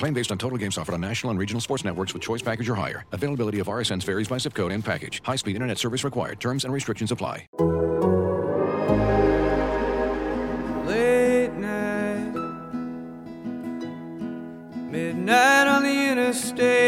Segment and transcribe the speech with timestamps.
[0.00, 2.70] Claim based on total games offered on national and regional sports networks with choice package
[2.70, 3.04] or higher.
[3.12, 5.20] Availability of RSNs varies by zip code and package.
[5.22, 6.40] High-speed internet service required.
[6.40, 7.46] Terms and restrictions apply.
[10.86, 12.32] Late night,
[14.90, 16.79] midnight on the interstate.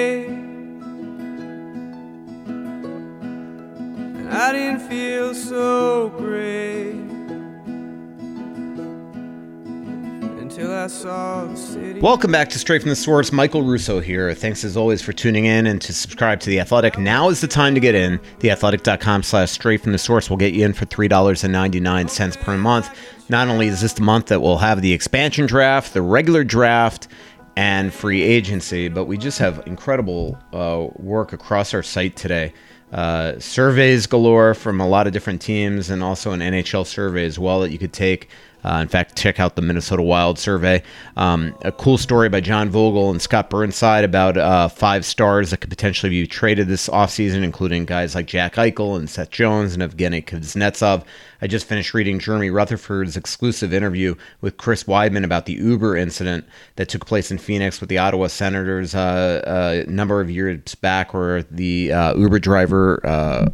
[11.04, 13.32] Welcome back to Straight from the Source.
[13.32, 14.32] Michael Russo here.
[14.34, 16.98] Thanks as always for tuning in and to subscribe to The Athletic.
[16.98, 18.18] Now is the time to get in.
[18.38, 22.90] TheAthletic.com slash straight from the source will get you in for $3.99 per month.
[23.28, 27.08] Not only is this the month that we'll have the expansion draft, the regular draft,
[27.56, 32.52] and free agency, but we just have incredible uh, work across our site today.
[32.92, 37.38] Uh, surveys galore from a lot of different teams and also an NHL survey as
[37.38, 38.28] well that you could take.
[38.64, 40.82] Uh, in fact, check out the Minnesota Wild survey.
[41.16, 45.58] Um, a cool story by John Vogel and Scott Burnside about uh, five stars that
[45.58, 49.82] could potentially be traded this offseason, including guys like Jack Eichel and Seth Jones and
[49.82, 51.04] Evgeny Kuznetsov.
[51.42, 56.44] I just finished reading Jeremy Rutherford's exclusive interview with Chris Wideman about the Uber incident
[56.76, 61.12] that took place in Phoenix with the Ottawa Senators uh, a number of years back,
[61.12, 63.46] where the uh, Uber driver uh,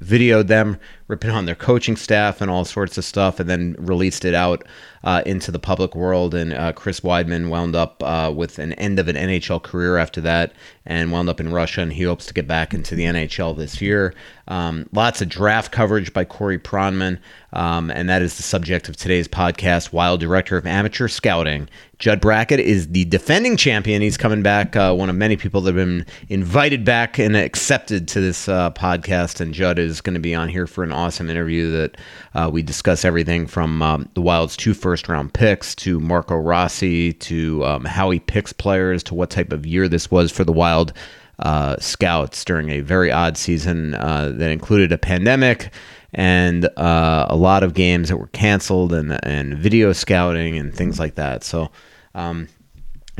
[0.00, 4.24] videoed them ripping on their coaching staff and all sorts of stuff, and then released
[4.24, 4.64] it out
[5.04, 6.34] uh, into the public world.
[6.34, 10.20] And uh, Chris Wideman wound up uh, with an end of an NHL career after
[10.22, 10.52] that
[10.86, 13.80] and wound up in Russia, and he hopes to get back into the NHL this
[13.80, 14.14] year.
[14.48, 17.18] Um, lots of draft coverage by Corey Pronman,
[17.52, 19.92] um, and that is the subject of today's podcast.
[19.92, 21.68] Wild Director of Amateur Scouting,
[21.98, 24.00] Judd Brackett, is the defending champion.
[24.00, 28.08] He's coming back, uh, one of many people that have been invited back and accepted
[28.08, 29.40] to this uh, podcast.
[29.40, 31.96] And Judd is going to be on here for an awesome interview that
[32.34, 37.12] uh, we discuss everything from um, the Wild's two first round picks to Marco Rossi
[37.12, 40.52] to um, how he picks players to what type of year this was for the
[40.52, 40.92] Wild
[41.38, 45.72] uh, scouts during a very odd season uh, that included a pandemic
[46.12, 50.98] and uh, a lot of games that were canceled and and video scouting and things
[50.98, 51.44] like that.
[51.44, 51.70] So.
[52.14, 52.48] Um,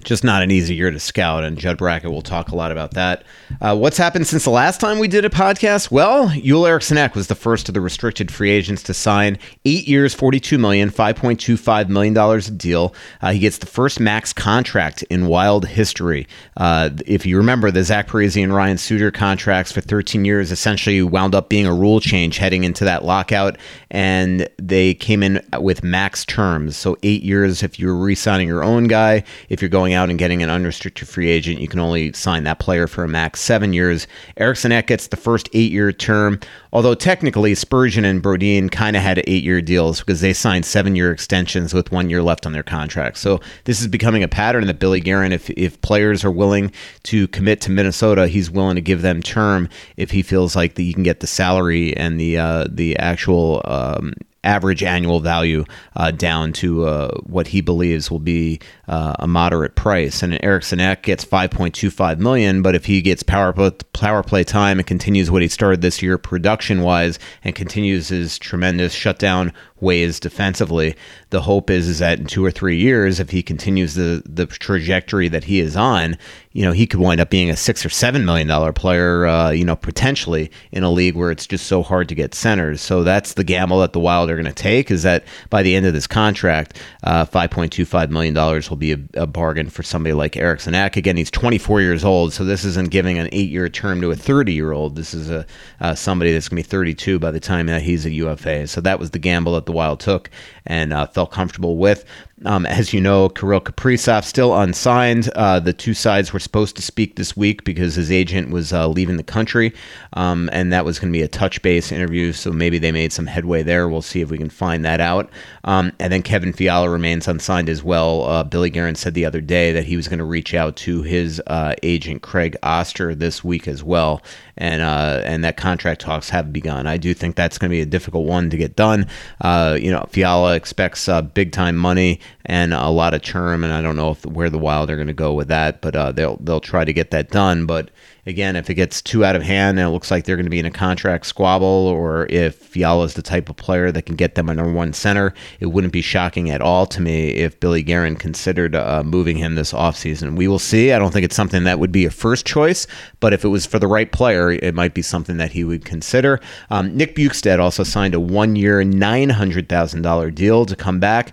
[0.03, 2.93] just not an easy year to scout, and Judd Brackett will talk a lot about
[2.93, 3.25] that.
[3.61, 5.91] Uh, what's happened since the last time we did a podcast?
[5.91, 9.87] Well, Joel Eriksson Ek was the first of the restricted free agents to sign eight
[9.87, 12.95] years, $42 million, $5.25 million a deal.
[13.21, 16.27] Uh, he gets the first max contract in Wild history.
[16.57, 21.03] Uh, if you remember, the Zach Parise and Ryan Suter contracts for 13 years essentially
[21.03, 23.57] wound up being a rule change heading into that lockout,
[23.92, 26.77] and they came in with max terms.
[26.78, 30.18] So eight years if you're re signing your own guy, if you're going out and
[30.18, 33.74] getting an unrestricted free agent, you can only sign that player for a max seven
[33.74, 34.06] years.
[34.39, 36.41] Eriksson Ek gets the first eight year term,
[36.72, 40.97] although technically Spurgeon and Brodin kind of had eight year deals because they signed seven
[40.97, 43.19] year extensions with one year left on their contract.
[43.19, 46.72] So this is becoming a pattern that Billy Guerin, if, if players are willing
[47.04, 50.83] to commit to Minnesota, he's willing to give them term if he feels like that
[50.83, 55.65] you can get the salary and the uh, the actual um, average annual value
[55.97, 60.22] uh, down to uh, what he believes will be uh, a moderate price.
[60.22, 63.53] And Eriksson Ek gets 5.25 million, but if he gets power
[63.92, 68.39] power play time and continues what he started this year production wise and continues his
[68.39, 69.53] tremendous shutdown
[69.83, 70.95] ways defensively.
[71.31, 74.47] The hope is is that in two or three years, if he continues the the
[74.47, 76.17] trajectory that he is on,
[76.53, 79.51] you know, he could wind up being a six or seven million dollar player, uh,
[79.51, 82.81] you know, potentially in a league where it's just so hard to get centers.
[82.81, 84.91] So that's the gamble that the Wild are going to take.
[84.91, 88.71] Is that by the end of this contract, uh, five point two five million dollars
[88.71, 90.97] will be a, a, bargain for somebody like Eriksson Ek.
[90.97, 94.11] Again, he's twenty four years old, so this isn't giving an eight year term to
[94.11, 94.97] a thirty year old.
[94.97, 95.47] This is a
[95.81, 98.67] uh, somebody that's going to be thirty two by the time that he's a UFA.
[98.67, 100.30] So that was the gamble that the Wild took
[100.66, 102.04] and uh, felt comfortable with.
[102.45, 105.28] Um, as you know, Kirill Kaprizov still unsigned.
[105.34, 108.89] Uh, the two sides were supposed to speak this week because his agent was uh,
[108.89, 109.72] leaving the country,
[110.15, 112.33] um, and that was going to be a touch base interview.
[112.33, 113.89] So maybe they made some headway there.
[113.89, 115.30] We'll see if we can find that out.
[115.65, 118.24] Um, and then Kevin Fiala remains unsigned as well.
[118.24, 121.03] Uh, Billy Guerin said the other day that he was going to reach out to
[121.03, 124.21] his uh, agent Craig Oster this week as well,
[124.57, 126.87] and uh, and that contract talks have begun.
[126.87, 129.07] I do think that's going to be a difficult one to get done.
[129.41, 133.65] Uh, you know, Fiala expects uh, big time money and a lot of term.
[133.65, 135.97] And I don't know if where the Wild are going to go with that, but
[135.97, 137.66] uh, they'll they'll try to get that done.
[137.66, 137.91] But
[138.24, 140.51] again, if it gets too out of hand and it looks like they're going to
[140.51, 144.16] be in a contract squabble, or if Fiala is the type of player that can
[144.16, 147.59] get them a number one center, it wouldn't be shocking at all to me if
[147.59, 150.36] Billy Guerin considered uh, moving him this offseason.
[150.36, 150.92] We will see.
[150.92, 152.86] I don't think it's something that would be a first choice,
[153.21, 155.84] but if it was for the right player, it might be something that he would
[155.84, 156.41] consider.
[156.71, 161.33] Um, Nick Bjugstad also signed a one year, $900,000 deal to come back.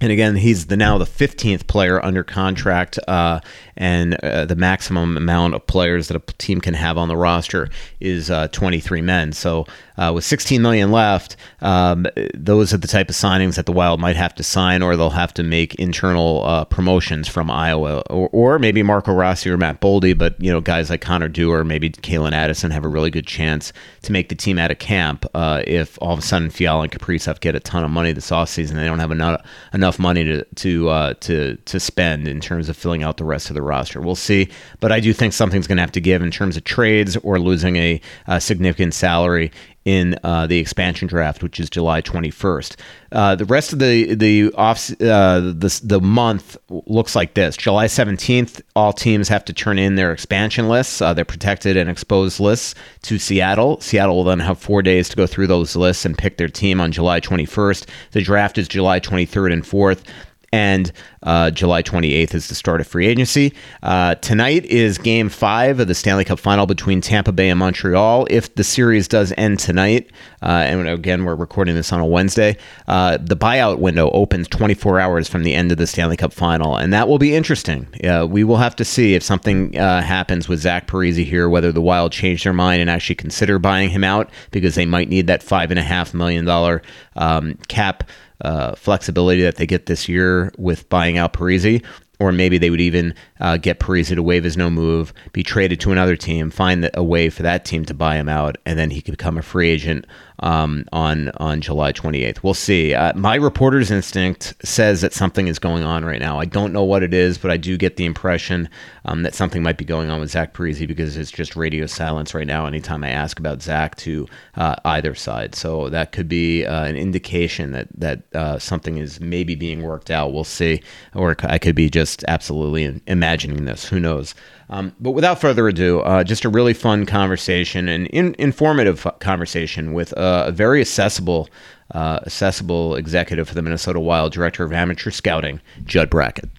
[0.00, 3.40] And again, he's the now the 15th player under contract, uh,
[3.78, 7.68] and uh, the maximum amount of players that a team can have on the roster
[8.00, 9.32] is uh, 23 men.
[9.32, 9.66] So,
[9.96, 14.00] uh, with 16 million left, um, those are the type of signings that the Wild
[14.00, 18.28] might have to sign, or they'll have to make internal uh, promotions from Iowa, or,
[18.32, 20.16] or, maybe Marco Rossi or Matt Boldy.
[20.16, 23.72] But you know, guys like Connor Dewar, maybe Calen Addison have a really good chance
[24.02, 26.92] to make the team out of camp uh, if all of a sudden Fiala and
[26.92, 28.74] Kaprizov get a ton of money this offseason.
[28.74, 29.42] They don't have enough
[29.72, 33.54] enough money to to to to spend in terms of filling out the rest of
[33.54, 34.00] the roster.
[34.00, 34.48] We'll see,
[34.80, 37.38] but I do think something's going to have to give in terms of trades or
[37.38, 39.52] losing a, a significant salary
[39.88, 42.76] in uh, the expansion draft, which is July 21st.
[43.10, 47.86] Uh, the rest of the the off uh, the the month looks like this: July
[47.86, 52.38] 17th, all teams have to turn in their expansion lists, uh, their protected and exposed
[52.38, 53.80] lists, to Seattle.
[53.80, 56.82] Seattle will then have four days to go through those lists and pick their team
[56.82, 57.86] on July 21st.
[58.12, 60.04] The draft is July 23rd and 4th
[60.52, 60.92] and
[61.22, 63.52] uh, July 28th is the start of free agency.
[63.82, 68.26] Uh, tonight is game five of the Stanley Cup final between Tampa Bay and Montreal.
[68.30, 70.10] If the series does end tonight,
[70.42, 72.56] uh, and again, we're recording this on a Wednesday,
[72.86, 76.76] uh, the buyout window opens 24 hours from the end of the Stanley Cup final,
[76.76, 77.86] and that will be interesting.
[78.28, 81.82] we will have to see if something uh, happens with Zach Parise here, whether the
[81.82, 85.42] Wild change their mind and actually consider buying him out because they might need that
[85.42, 86.80] $5.5 million
[87.16, 88.04] um, cap
[88.40, 91.84] uh, flexibility that they get this year with buying out Parise,
[92.20, 95.80] or maybe they would even uh, get Parise to waive his no move, be traded
[95.80, 98.90] to another team, find a way for that team to buy him out, and then
[98.90, 100.06] he could become a free agent
[100.40, 102.42] um, on on July 28th.
[102.42, 102.94] We'll see.
[102.94, 106.38] Uh, my reporter's instinct says that something is going on right now.
[106.38, 108.68] I don't know what it is, but I do get the impression
[109.04, 112.34] um, that something might be going on with Zach Parise because it's just radio silence
[112.34, 112.66] right now.
[112.66, 114.26] Anytime I ask about Zach to
[114.56, 119.20] uh, either side, so that could be uh, an indication that that uh, something is
[119.20, 120.32] maybe being worked out.
[120.32, 120.82] We'll see,
[121.14, 123.84] or I could be just absolutely imagining this.
[123.88, 124.34] Who knows?
[124.70, 129.92] Um, but without further ado, uh, just a really fun conversation and in, informative conversation
[129.94, 131.48] with a very accessible,
[131.94, 136.50] uh, accessible executive for the Minnesota Wild, director of amateur scouting, Judd Brackett.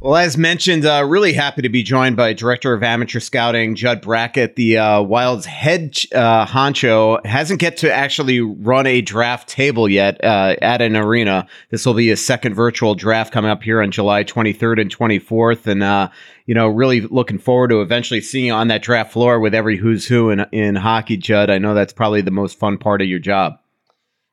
[0.00, 4.00] Well, as mentioned, uh, really happy to be joined by Director of Amateur Scouting, Judd
[4.00, 7.26] Brackett, the uh, Wild's head uh, honcho.
[7.26, 11.48] Hasn't get to actually run a draft table yet uh, at an arena.
[11.70, 15.66] This will be his second virtual draft coming up here on July 23rd and 24th.
[15.66, 16.10] And, uh,
[16.46, 20.06] you know, really looking forward to eventually seeing on that draft floor with every who's
[20.06, 21.50] who in, in hockey, Judd.
[21.50, 23.58] I know that's probably the most fun part of your job.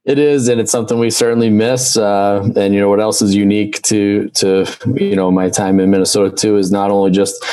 [0.06, 1.98] It is, and it's something we certainly miss.
[1.98, 5.90] Uh, and you know what else is unique to to you know my time in
[5.90, 7.44] Minnesota too is not only just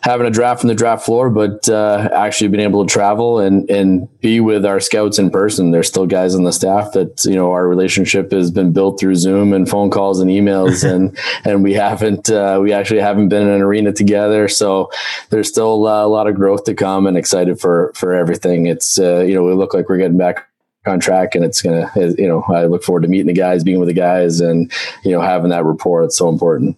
[0.00, 3.68] having a draft from the draft floor, but uh, actually being able to travel and
[3.68, 5.70] and be with our scouts in person.
[5.70, 9.16] There's still guys on the staff that you know our relationship has been built through
[9.16, 13.42] Zoom and phone calls and emails, and and we haven't uh, we actually haven't been
[13.42, 14.48] in an arena together.
[14.48, 14.90] So
[15.28, 18.64] there's still a lot of growth to come, and excited for for everything.
[18.64, 20.46] It's uh, you know we look like we're getting back
[20.88, 23.78] on track and it's gonna you know I look forward to meeting the guys, being
[23.78, 24.72] with the guys, and
[25.04, 26.02] you know having that rapport.
[26.02, 26.76] It's so important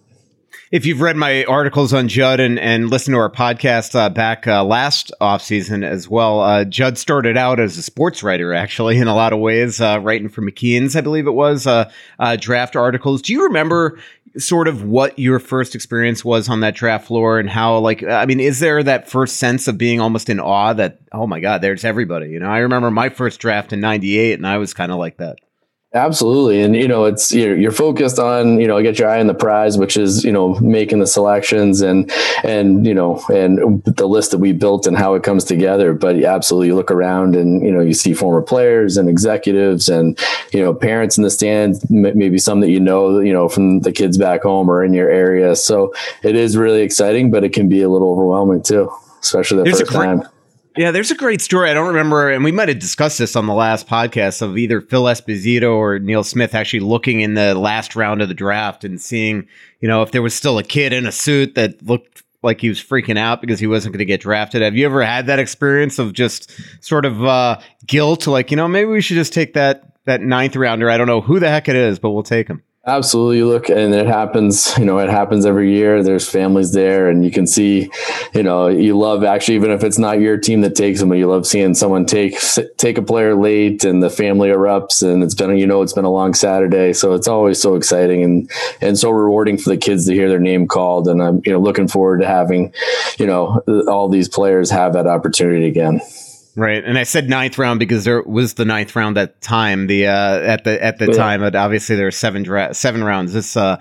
[0.71, 4.47] if you've read my articles on Judd and, and listened to our podcast uh, back
[4.47, 9.09] uh, last offseason as well, uh, Judd started out as a sports writer, actually, in
[9.09, 11.91] a lot of ways, uh, writing for McKeen's, I believe it was, uh,
[12.21, 13.21] uh, draft articles.
[13.21, 13.99] Do you remember
[14.39, 18.27] sort of what your first experience was on that draft floor and how, like, I
[18.27, 21.63] mean, is there that first sense of being almost in awe that, oh my God,
[21.63, 22.29] there's everybody?
[22.31, 25.17] You know, I remember my first draft in 98 and I was kind of like
[25.19, 25.39] that.
[25.93, 26.63] Absolutely.
[26.63, 29.35] And, you know, it's, you're, you're focused on, you know, get your eye on the
[29.35, 32.09] prize, which is, you know, making the selections and,
[32.45, 35.93] and, you know, and the list that we built and how it comes together.
[35.93, 40.17] But absolutely you look around and, you know, you see former players and executives and,
[40.53, 43.91] you know, parents in the stands, maybe some that you know, you know, from the
[43.91, 45.57] kids back home or in your area.
[45.57, 45.93] So
[46.23, 48.93] it is really exciting, but it can be a little overwhelming too,
[49.23, 50.23] especially the There's first time.
[50.77, 51.69] Yeah, there's a great story.
[51.69, 54.81] I don't remember, and we might have discussed this on the last podcast of either
[54.81, 59.01] Phil Esposito or Neil Smith actually looking in the last round of the draft and
[59.01, 59.49] seeing,
[59.81, 62.69] you know, if there was still a kid in a suit that looked like he
[62.69, 64.63] was freaking out because he wasn't going to get drafted.
[64.63, 66.51] Have you ever had that experience of just
[66.83, 70.57] sort of uh, guilt, like you know, maybe we should just take that that ninth
[70.57, 70.89] rounder?
[70.89, 72.63] I don't know who the heck it is, but we'll take him.
[72.87, 73.43] Absolutely.
[73.43, 76.03] Look, and it happens, you know, it happens every year.
[76.03, 77.91] There's families there and you can see,
[78.33, 81.19] you know, you love actually, even if it's not your team that takes them, but
[81.19, 82.39] you love seeing someone take,
[82.79, 86.07] take a player late and the family erupts and it's been, you know, it's been
[86.07, 86.95] a long Saturday.
[86.95, 90.41] So it's always so exciting and, and so rewarding for the kids to hear their
[90.41, 91.07] name called.
[91.07, 92.73] And I'm, you know, looking forward to having,
[93.19, 96.01] you know, all these players have that opportunity again.
[96.57, 99.87] Right, and I said ninth round because there was the ninth round at time.
[99.87, 101.13] The uh, at the at the yeah.
[101.13, 103.33] time, but obviously there are seven dra- seven rounds.
[103.33, 103.81] This uh,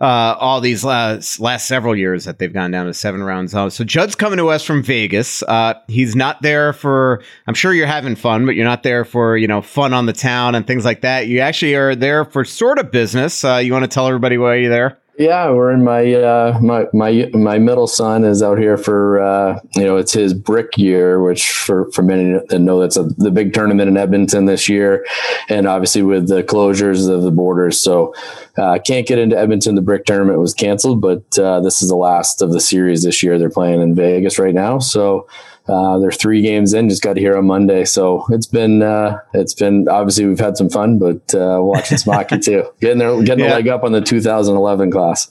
[0.00, 3.54] uh, all these last last several years that they've gone down to seven rounds.
[3.54, 5.42] Uh, so Judd's coming to us from Vegas.
[5.42, 7.22] Uh, he's not there for.
[7.46, 10.12] I'm sure you're having fun, but you're not there for you know fun on the
[10.12, 11.26] town and things like that.
[11.26, 13.44] You actually are there for sort of business.
[13.44, 14.98] Uh, you want to tell everybody why you're there?
[15.16, 19.60] Yeah, we're in my uh, my my my middle son is out here for uh,
[19.76, 23.30] you know it's his brick year, which for for many that know that's a, the
[23.30, 25.06] big tournament in Edmonton this year,
[25.48, 28.12] and obviously with the closures of the borders, so
[28.58, 29.76] uh, can't get into Edmonton.
[29.76, 33.22] The brick tournament was canceled, but uh, this is the last of the series this
[33.22, 33.38] year.
[33.38, 35.28] They're playing in Vegas right now, so
[35.68, 37.84] uh, they're three games in, just got here on Monday.
[37.84, 42.14] So it's been, uh, it's been, obviously we've had some fun, but, uh, watching some
[42.14, 43.52] hockey too, getting there, getting yeah.
[43.52, 45.30] a leg up on the 2011 class.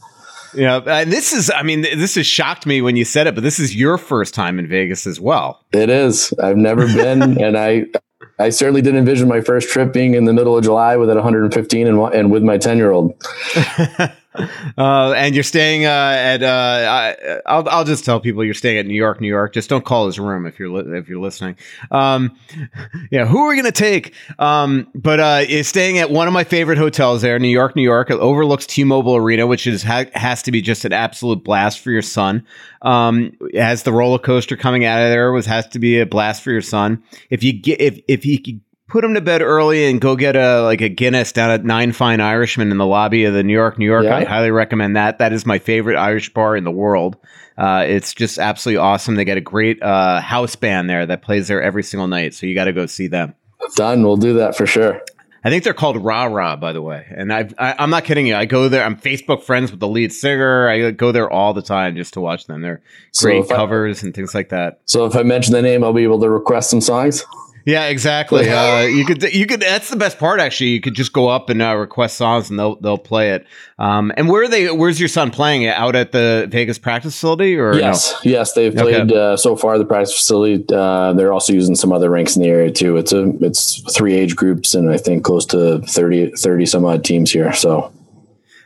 [0.55, 3.43] Yeah, and this is, I mean, this has shocked me when you said it, but
[3.43, 5.63] this is your first time in Vegas as well.
[5.71, 6.33] It is.
[6.41, 7.85] I've never been, and I,
[8.39, 11.15] I certainly didn't envision my first trip being in the middle of July with at
[11.15, 13.13] 115 and, and with my 10 year old.
[14.77, 16.43] uh, and you're staying uh, at.
[16.43, 19.53] Uh, I, will I'll just tell people you're staying at New York, New York.
[19.53, 21.55] Just don't call his room if you're li- if you're listening.
[21.91, 22.37] Um,
[23.11, 24.13] yeah, who are we gonna take?
[24.39, 27.83] Um, but uh, is staying at one of my favorite hotels there, New York, New
[27.83, 28.09] York.
[28.09, 31.91] It overlooks T-Mobile Arena, which is ha- has to be just an absolute blast for
[31.91, 32.45] your son.
[32.81, 36.41] Um, has the roller coaster coming out of there was has to be a blast
[36.41, 37.03] for your son.
[37.29, 40.61] If you get if if he put him to bed early and go get a
[40.61, 43.77] like a Guinness down at Nine Fine Irishman in the lobby of the New York,
[43.77, 44.05] New York.
[44.05, 44.17] Yeah.
[44.17, 45.19] I highly recommend that.
[45.19, 47.17] That is my favorite Irish bar in the world.
[47.57, 49.15] Uh, it's just absolutely awesome.
[49.15, 52.33] They get a great uh, house band there that plays there every single night.
[52.33, 53.35] So you got to go see them.
[53.75, 54.03] Done.
[54.03, 55.01] We'll do that for sure.
[55.45, 57.05] I think they're called Rah Rah, by the way.
[57.09, 58.35] And I've, I, i am not kidding you.
[58.35, 58.83] I go there.
[58.83, 60.69] I'm Facebook friends with the lead singer.
[60.69, 62.61] I go there all the time just to watch them.
[62.61, 62.81] They're
[63.17, 64.81] great so covers I, and things like that.
[64.85, 67.25] So if I mention the name, I'll be able to request some songs.
[67.65, 68.49] Yeah, exactly.
[68.49, 69.61] Uh, you could, you could.
[69.61, 70.39] That's the best part.
[70.41, 73.47] Actually, you could just go up and uh, request songs, and they'll they'll play it.
[73.79, 74.69] Um, and where are they?
[74.69, 75.75] Where's your son playing it?
[75.75, 78.31] Out at the Vegas practice facility, or yes, no?
[78.31, 79.17] yes, they've played okay.
[79.17, 79.77] uh, so far.
[79.77, 80.65] The practice facility.
[80.73, 82.97] Uh, they're also using some other rinks in the area too.
[82.97, 87.05] It's a it's three age groups, and I think close to 30, 30 some odd
[87.05, 87.53] teams here.
[87.53, 87.93] So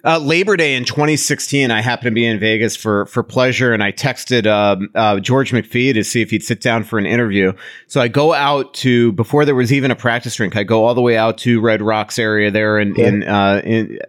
[0.03, 3.83] uh, Labor Day in 2016, I happened to be in Vegas for for pleasure, and
[3.83, 7.53] I texted um, uh, George McPhee to see if he'd sit down for an interview.
[7.87, 10.55] So I go out to before there was even a practice rink.
[10.55, 13.07] I go all the way out to Red Rocks area there in yeah.
[13.07, 13.99] in, uh, in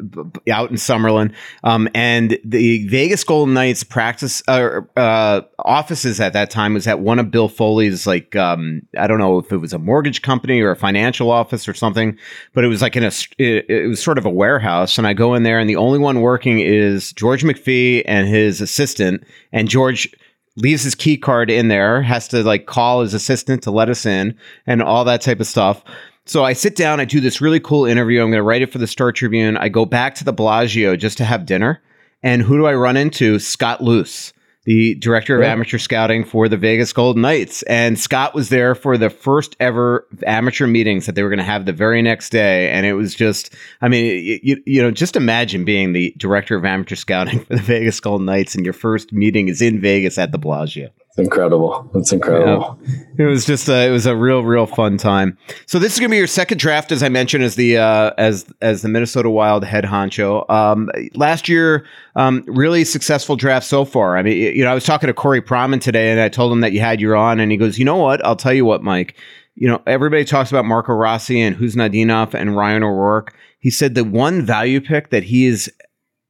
[0.50, 1.32] out in Summerlin,
[1.64, 7.00] um, and the Vegas Golden Knights practice uh, uh, offices at that time was at
[7.00, 10.60] one of Bill Foley's like um, I don't know if it was a mortgage company
[10.60, 12.18] or a financial office or something,
[12.52, 15.14] but it was like in a it, it was sort of a warehouse, and I
[15.14, 19.68] go in there and the only one working is George McPhee and his assistant, and
[19.68, 20.12] George
[20.56, 24.04] leaves his key card in there, has to like call his assistant to let us
[24.04, 25.82] in, and all that type of stuff.
[26.26, 28.20] So I sit down, I do this really cool interview.
[28.20, 29.56] I'm going to write it for the Star Tribune.
[29.56, 31.82] I go back to the Bellagio just to have dinner.
[32.22, 33.38] And who do I run into?
[33.38, 34.34] Scott Luce
[34.68, 35.50] the director of yeah.
[35.50, 37.62] amateur scouting for the Vegas Golden Knights.
[37.62, 41.44] And Scott was there for the first ever amateur meetings that they were going to
[41.44, 42.68] have the very next day.
[42.68, 46.66] And it was just, I mean, you, you know, just imagine being the director of
[46.66, 50.32] amateur scouting for the Vegas Golden Knights and your first meeting is in Vegas at
[50.32, 51.90] the Bellagio incredible.
[51.94, 52.78] It's incredible.
[52.82, 52.98] Yeah.
[53.18, 55.36] It was just a, it was a real real fun time.
[55.66, 58.12] So this is going to be your second draft, as I mentioned, as the uh,
[58.18, 60.48] as as the Minnesota Wild head honcho.
[60.50, 61.84] Um, last year,
[62.16, 64.16] um, really successful draft so far.
[64.16, 66.60] I mean, you know, I was talking to Corey Pronman today, and I told him
[66.60, 68.24] that you had your on, and he goes, "You know what?
[68.24, 69.16] I'll tell you what, Mike.
[69.54, 73.34] You know, everybody talks about Marco Rossi and Khusnutdinov and Ryan O'Rourke.
[73.58, 75.72] He said the one value pick that he is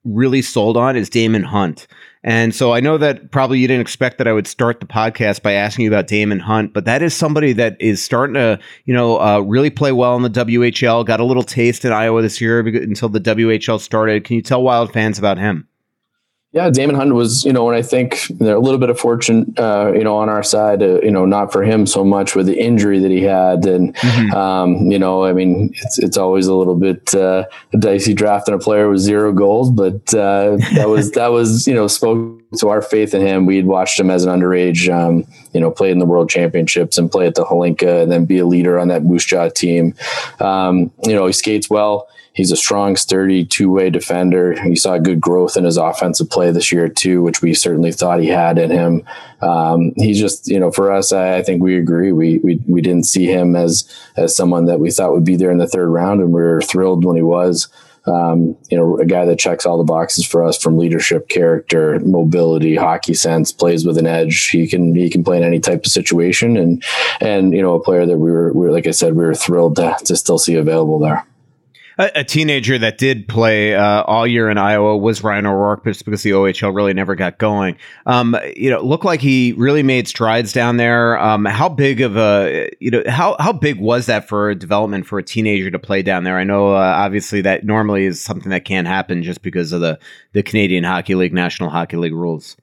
[0.05, 1.87] really sold on is Daemon Hunt."
[2.29, 5.41] And so I know that probably you didn't expect that I would start the podcast
[5.41, 8.93] by asking you about Daemon Hunt, but that is somebody that is starting to, you
[8.93, 11.07] know, uh, really play well in the WHL.
[11.07, 14.25] Got a little taste in Iowa this year until the WHL started.
[14.25, 15.67] Can you tell Wild fans about him?
[16.59, 19.55] Yeah, Daemon Hunt was, you know, and I think there a little bit of fortune,
[19.59, 22.47] uh, you know, on our side, uh, you know, not for him so much with
[22.47, 24.35] the injury that he had, and mm-hmm.
[24.35, 27.45] um, you know, I mean, it's it's always a little bit uh,
[27.79, 31.87] dicey drafting a player with zero goals, but uh, that was that was you know
[31.87, 33.47] spoke to our faith in him.
[33.47, 37.09] We'd watched him as an underage, um, you know, play in the World Championships and
[37.09, 39.95] play at the Hlinka, and then be a leader on that Moose Jaw team.
[40.41, 42.09] Um, you know, he skates well
[42.39, 44.55] he's a strong, sturdy two way defender.
[44.65, 48.21] You saw good growth in his offensive play this year too, which we certainly thought
[48.21, 49.03] he had in him.
[49.43, 52.13] Um, he's just, you know, for us, I, I, think we agree.
[52.13, 55.51] We, we we didn't see him as as someone that we thought would be there
[55.51, 57.69] in the third round, and we were thrilled when he was.
[58.07, 61.99] Um, you know, a guy that checks all the boxes for us from leadership, character,
[62.01, 64.49] mobility, hockey sense, plays with an edge.
[64.49, 66.85] He can he can play in any type of situation, and
[67.21, 69.35] and you know, a player that we were, we were like I said, we were
[69.35, 71.27] thrilled to, to still see available there
[71.99, 76.05] a, a teenager that did play uh, all year in Iowa was Ryan O'Rourke, just
[76.05, 77.77] because the OHL really never got going.
[78.07, 81.19] Um, you know, looked like he really made strides down there.
[81.19, 85.19] Um, how big of a you know how how big was that for development for
[85.19, 86.39] a teenager to play down there?
[86.39, 89.99] I know uh, obviously that normally is something that can't happen just because of the
[90.33, 92.57] the Canadian Hockey League, National Hockey League rules.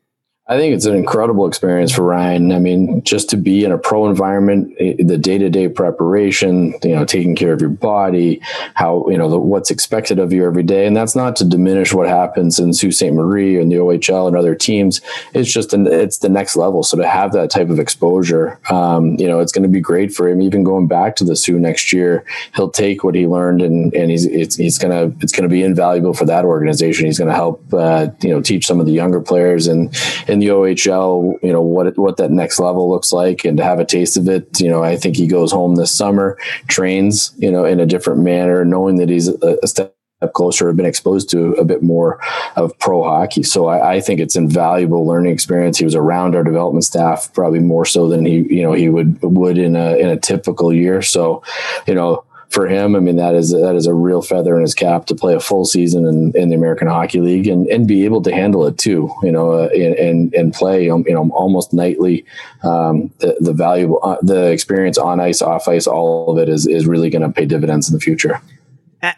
[0.48, 2.52] I think it's an incredible experience for Ryan.
[2.52, 6.76] I mean, just to be in a pro environment, eh, the day to day preparation,
[6.84, 8.40] you know, taking care of your body,
[8.76, 10.86] how, you know, the, what's expected of you every day.
[10.86, 13.06] And that's not to diminish what happens in Sault Ste.
[13.06, 15.02] Marie and the OHL and other teams.
[15.34, 16.84] It's just, an, it's the next level.
[16.84, 20.14] So to have that type of exposure, um, you know, it's going to be great
[20.14, 20.44] for him.
[20.44, 22.24] Even going back to the Soo next year,
[22.56, 25.54] he'll take what he learned and, and he's, it's, he's going to, it's going to
[25.54, 27.08] be invaluable for that organization.
[27.08, 29.92] He's going to help, uh, you know, teach some of the younger players and,
[30.28, 33.64] and in the OHL, you know what what that next level looks like, and to
[33.64, 34.60] have a taste of it.
[34.60, 38.20] You know, I think he goes home this summer, trains, you know, in a different
[38.20, 39.96] manner, knowing that he's a, step
[40.34, 42.20] closer, have been exposed to a bit more
[42.58, 43.44] of pro hockey.
[43.44, 45.78] So I, I, think it's invaluable learning experience.
[45.78, 49.22] He was around our development staff probably more so than he, you know, he would
[49.22, 51.02] would in a in a typical year.
[51.02, 51.44] So,
[51.88, 54.74] you know for him, I mean, that is that is a real feather in his
[54.74, 58.06] cap to play a full season in, in the American Hockey League and, and be
[58.06, 61.74] able to handle it too, you know, uh, and and play, um, you know, almost
[61.74, 62.26] nightly.
[62.64, 66.66] Um, the the valuable uh, the experience on ice, off ice, all of it is
[66.66, 68.42] is really going to pay dividends in the future.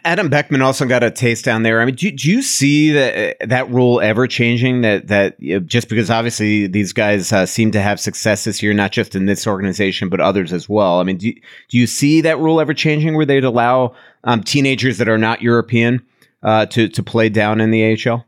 [0.04, 1.80] Adam Beckman also got a taste down there.
[1.80, 4.82] I mean, do, do you see that that rule ever changing?
[4.82, 8.92] That that just because obviously these guys uh, seem to have success this year, not
[8.92, 11.00] just in this organization but others as well.
[11.00, 11.32] I mean, do
[11.68, 15.42] do you see that rule ever changing where they'd allow um, teenagers that are not
[15.42, 16.04] European
[16.42, 18.24] uh, to to play down in the AHL?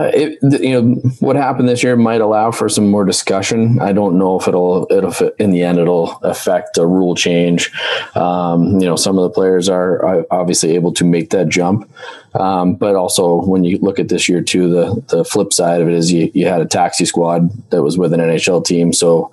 [0.00, 3.78] Uh, it, you know what happened this year might allow for some more discussion.
[3.80, 7.70] I don't know if it'll it'll in the end it'll affect a rule change.
[8.14, 11.90] Um, you know, some of the players are, obviously able to make that jump,
[12.34, 15.88] um, but also when you look at this year too, the the flip side of
[15.88, 19.30] it is you you had a taxi squad that was with an NHL team, so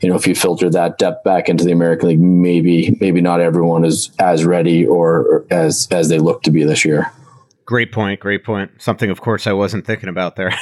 [0.00, 3.40] you know, if you filter that depth back into the American League, maybe maybe not
[3.40, 7.10] everyone is as ready or as as they look to be this year.
[7.70, 8.18] Great point.
[8.18, 8.72] Great point.
[8.82, 10.52] Something, of course, I wasn't thinking about there.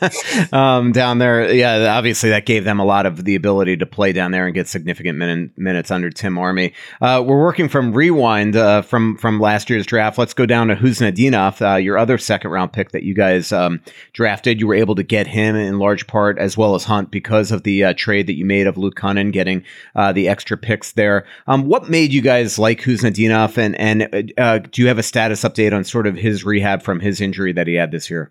[0.52, 4.14] um, down there, yeah, obviously that gave them a lot of the ability to play
[4.14, 6.72] down there and get significant min- minutes under Tim Army.
[7.02, 10.16] Uh, we're working from rewind uh, from from last year's draft.
[10.16, 13.82] Let's go down to Khusnutdinov, uh, your other second round pick that you guys um,
[14.14, 14.58] drafted.
[14.58, 17.64] You were able to get him in large part as well as Hunt because of
[17.64, 21.26] the uh, trade that you made of Luke Kunin getting uh, the extra picks there.
[21.46, 25.42] Um, what made you guys like Khusnutdinov, and and uh, do you have a status
[25.42, 26.42] update on sort of his?
[26.54, 28.30] Rehab from his injury that he had this year?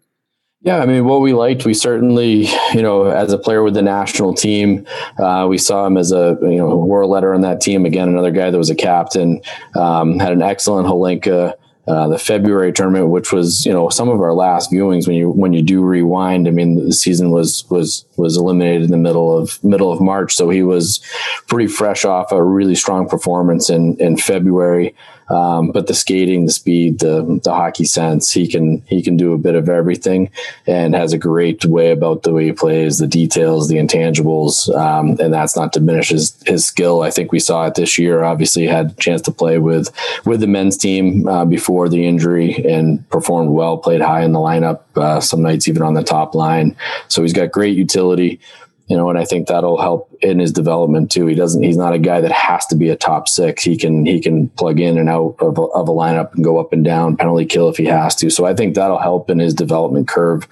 [0.62, 3.82] Yeah, I mean, what we liked, we certainly, you know, as a player with the
[3.82, 4.88] national team,
[5.20, 7.86] uh, we saw him as a, you know, wore a letter on that team.
[7.86, 9.42] Again, another guy that was a captain,
[9.76, 11.56] um, had an excellent Hlinka
[11.86, 15.30] uh, the February tournament, which was you know some of our last viewings when you
[15.30, 16.48] when you do rewind.
[16.48, 20.34] I mean, the season was was was eliminated in the middle of middle of March,
[20.34, 21.02] so he was
[21.48, 24.96] pretty fresh off a really strong performance in in February.
[25.34, 29.34] Um, but the skating, the speed, the the hockey sense, he can he can do
[29.34, 30.30] a bit of everything,
[30.68, 35.18] and has a great way about the way he plays, the details, the intangibles, um,
[35.20, 37.02] and that's not diminish his, his skill.
[37.02, 38.24] I think we saw it this year.
[38.24, 39.90] Obviously, had a chance to play with
[40.26, 43.78] with the men's team uh, before the injury and performed well.
[43.78, 46.76] Played high in the lineup, uh, some nights even on the top line.
[47.08, 48.40] So he's got great utility
[48.88, 51.26] you know, and I think that'll help in his development too.
[51.26, 53.64] He doesn't, he's not a guy that has to be a top six.
[53.64, 56.60] He can, he can plug in and out of a, of a lineup and go
[56.60, 58.30] up and down, penalty kill if he has to.
[58.30, 60.48] So I think that'll help in his development curve,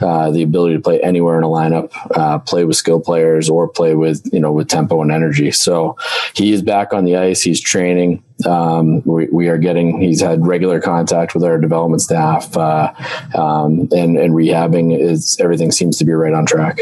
[0.00, 3.68] uh, the ability to play anywhere in a lineup, uh, play with skill players or
[3.68, 5.52] play with, you know, with tempo and energy.
[5.52, 5.96] So
[6.34, 7.42] he is back on the ice.
[7.42, 8.22] He's training.
[8.44, 12.92] Um, we, we are getting, he's had regular contact with our development staff, uh,
[13.34, 16.80] um, and, and rehabbing is everything seems to be right on track.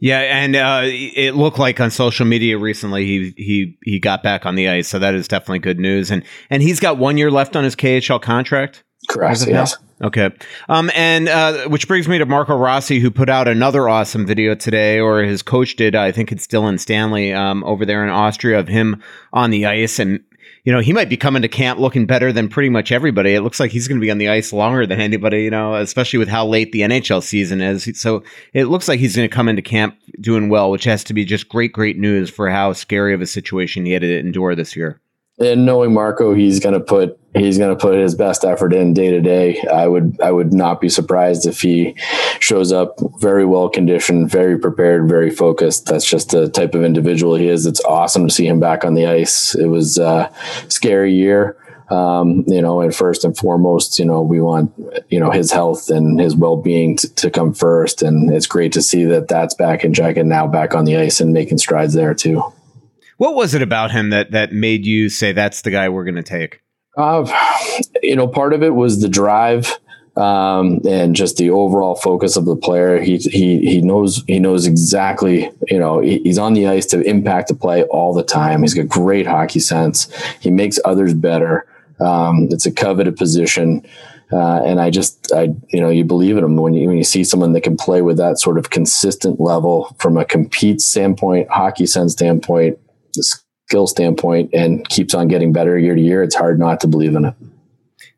[0.00, 4.46] Yeah, and uh, it looked like on social media recently he he he got back
[4.46, 6.10] on the ice, so that is definitely good news.
[6.10, 8.82] And and he's got one year left on his KHL contract.
[9.08, 9.46] Correct.
[9.46, 9.76] Yes.
[10.02, 10.30] Okay.
[10.68, 14.54] Um, and uh, which brings me to Marco Rossi, who put out another awesome video
[14.54, 15.94] today, or his coach did.
[15.94, 19.98] I think it's Dylan Stanley um, over there in Austria of him on the ice
[19.98, 20.20] and
[20.64, 23.34] you know, he might be coming to camp looking better than pretty much everybody.
[23.34, 25.74] It looks like he's going to be on the ice longer than anybody, you know,
[25.74, 27.88] especially with how late the NHL season is.
[27.94, 31.14] So it looks like he's going to come into camp doing well, which has to
[31.14, 34.54] be just great, great news for how scary of a situation he had to endure
[34.54, 35.00] this year
[35.40, 38.92] and knowing Marco, he's going to put he's going to put his best effort in
[38.92, 39.60] day to day.
[39.62, 41.94] I would I would not be surprised if he
[42.40, 45.86] shows up very well conditioned, very prepared, very focused.
[45.86, 47.66] That's just the type of individual he is.
[47.66, 49.54] It's awesome to see him back on the ice.
[49.54, 50.32] It was a
[50.68, 51.56] scary year.
[51.88, 54.72] Um, you know, and first and foremost, you know, we want,
[55.08, 58.00] you know, his health and his well-being to, to come first.
[58.00, 60.96] And it's great to see that that's back in check and now back on the
[60.96, 62.44] ice and making strides there too.
[63.20, 66.14] What was it about him that that made you say that's the guy we're going
[66.14, 66.62] to take?
[66.96, 67.30] Uh,
[68.02, 69.78] you know, part of it was the drive
[70.16, 72.98] um, and just the overall focus of the player.
[72.98, 75.52] He he he knows he knows exactly.
[75.68, 78.62] You know, he, he's on the ice to impact the play all the time.
[78.62, 80.10] He's got great hockey sense.
[80.40, 81.66] He makes others better.
[82.00, 83.86] Um, it's a coveted position.
[84.32, 87.04] Uh, and I just, I, you know, you believe in him when you, when you
[87.04, 91.50] see someone that can play with that sort of consistent level from a compete standpoint,
[91.50, 92.78] hockey sense standpoint,
[93.14, 97.14] skill standpoint and keeps on getting better year to year, it's hard not to believe
[97.14, 97.34] in it.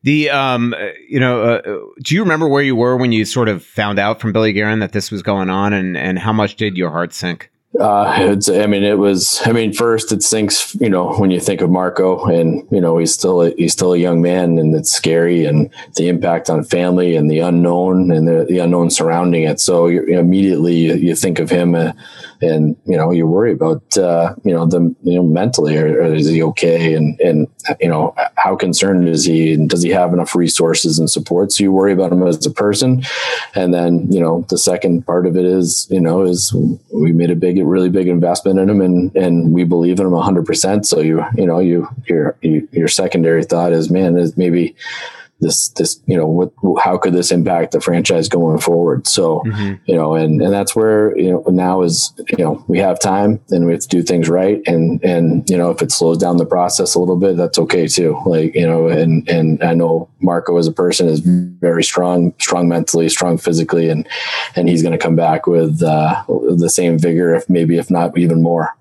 [0.04, 0.74] The um,
[1.08, 1.62] you know, uh,
[2.02, 4.80] do you remember where you were when you sort of found out from Billy Guerin
[4.80, 7.52] that this was going on, and and how much did your heart sink?
[7.80, 11.40] Uh, it's, I mean, it was, I mean, first it sinks, you know, when you
[11.40, 14.74] think of Marco and, you know, he's still, a, he's still a young man and
[14.74, 19.44] it's scary and the impact on family and the unknown and the, the unknown surrounding
[19.44, 19.58] it.
[19.58, 21.92] So you, immediately you, you, think of him, uh,
[22.42, 26.14] and you know you worry about uh, you know the you know mentally or, or,
[26.14, 26.94] is he okay?
[26.94, 27.46] And and
[27.80, 29.54] you know how concerned is he?
[29.54, 31.52] And does he have enough resources and support?
[31.52, 33.02] So you worry about him as a person.
[33.54, 36.54] And then you know the second part of it is you know is
[36.92, 40.12] we made a big really big investment in him and and we believe in him
[40.12, 44.74] 100% so you you know you your your secondary thought is man is maybe
[45.42, 46.52] this this you know what
[46.82, 49.06] how could this impact the franchise going forward?
[49.06, 49.74] So mm-hmm.
[49.84, 53.40] you know and and that's where you know now is you know we have time
[53.50, 54.62] and we have to do things right.
[54.66, 57.86] And and you know if it slows down the process a little bit that's okay
[57.86, 58.20] too.
[58.24, 62.68] Like you know and and I know Marco as a person is very strong strong
[62.68, 64.08] mentally strong physically and
[64.56, 68.16] and he's going to come back with uh, the same vigor if maybe if not
[68.16, 68.76] even more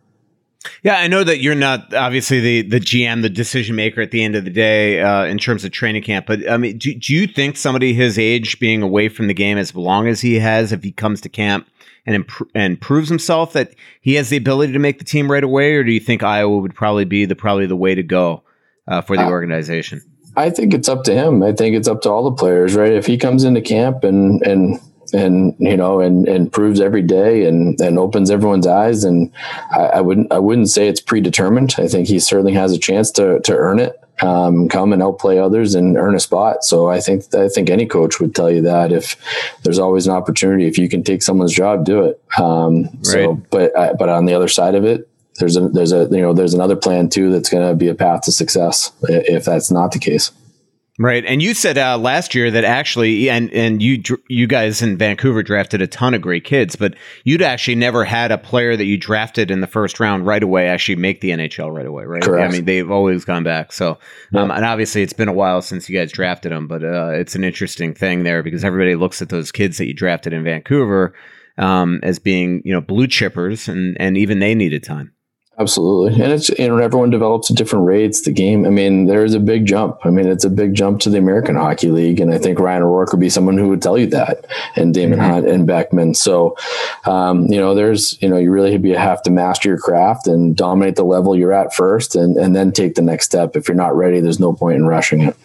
[0.84, 4.24] yeah, I know that you're not obviously the the GM, the decision maker at the
[4.24, 6.26] end of the day uh, in terms of training camp.
[6.28, 9.58] But I mean, do, do you think somebody his age being away from the game
[9.58, 11.68] as long as he has, if he comes to camp
[12.06, 15.44] and imp- and proves himself, that he has the ability to make the team right
[15.44, 18.44] away, or do you think Iowa would probably be the probably the way to go
[18.88, 20.02] uh, for the uh, organization?
[20.36, 21.44] I think it's up to him.
[21.44, 22.94] I think it's up to all the players, right?
[22.94, 24.80] If he comes into camp and and
[25.14, 29.04] and you know and and proves every day and and opens everyone's eyes.
[29.04, 29.32] And
[29.72, 31.76] I, I, wouldn't I wouldn't say it's predetermined.
[31.78, 35.40] I think he certainly has a chance to to earn it um, come and outplay
[35.40, 36.64] others and earn a spot.
[36.64, 39.16] So I think I think any coach would tell you that if
[39.64, 42.22] there's always an opportunity if you can take someone's job do it.
[42.38, 43.06] Um, right.
[43.06, 45.08] so but I, but on the other side of it
[45.40, 47.96] there's a there's a you know there's another plan too that's going to be a
[47.96, 50.32] path to success if that's not the case
[51.02, 54.98] Right, and you said uh, last year that actually, and and you you guys in
[54.98, 58.86] Vancouver drafted a ton of great kids, but you'd actually never had a player that
[58.86, 62.22] you drafted in the first round right away actually make the NHL right away, right?
[62.22, 62.48] Correct.
[62.48, 63.72] I mean, they've always gone back.
[63.72, 63.98] So,
[64.36, 67.34] um, and obviously, it's been a while since you guys drafted them, but uh, it's
[67.34, 71.16] an interesting thing there because everybody looks at those kids that you drafted in Vancouver
[71.58, 75.14] um, as being you know blue chippers, and and even they needed time.
[75.62, 76.24] Absolutely.
[76.24, 78.22] And it's, you know, everyone develops at different rates.
[78.22, 80.00] The game, I mean, there's a big jump.
[80.04, 82.20] I mean, it's a big jump to the American Hockey League.
[82.20, 85.20] And I think Ryan O'Rourke would be someone who would tell you that, and Daemon
[85.20, 85.30] mm-hmm.
[85.30, 86.16] Hunt and Beckman.
[86.16, 86.58] So,
[87.06, 90.96] um, you know, there's, you know, you really have to master your craft and dominate
[90.96, 93.56] the level you're at first and, and then take the next step.
[93.56, 95.38] If you're not ready, there's no point in rushing it.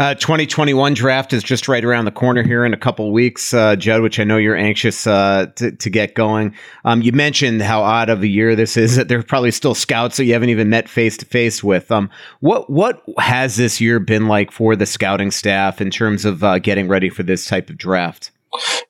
[0.00, 3.76] Uh, 2021 draft is just right around the corner here in a couple weeks, uh,
[3.76, 6.54] Judd, which I know you're anxious uh, to, to, get going.
[6.86, 9.74] Um, you mentioned how odd of a year this is, that there are probably still
[9.74, 11.92] scouts that you haven't even met face to face with.
[11.92, 12.08] Um,
[12.38, 16.60] what, what has this year been like for the scouting staff in terms of uh,
[16.60, 18.30] getting ready for this type of draft?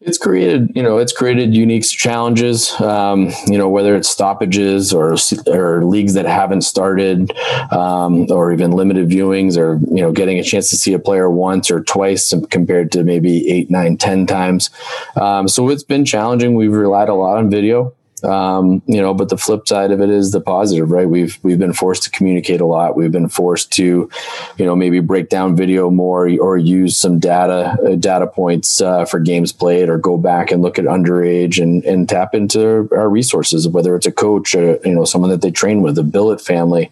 [0.00, 2.78] It's created, you know, it's created unique challenges.
[2.80, 7.30] Um, you know, whether it's stoppages or or leagues that haven't started,
[7.70, 11.30] um, or even limited viewings, or you know, getting a chance to see a player
[11.30, 14.70] once or twice compared to maybe eight, nine, ten times.
[15.16, 16.54] Um, so it's been challenging.
[16.54, 17.94] We've relied a lot on video.
[18.24, 21.08] Um, you know, but the flip side of it is the positive, right?
[21.08, 22.96] We've we've been forced to communicate a lot.
[22.96, 24.10] We've been forced to,
[24.58, 29.04] you know, maybe break down video more or use some data uh, data points uh,
[29.04, 33.08] for games played, or go back and look at underage and and tap into our
[33.08, 36.40] resources, whether it's a coach, or, you know, someone that they train with, a billet
[36.40, 36.90] family.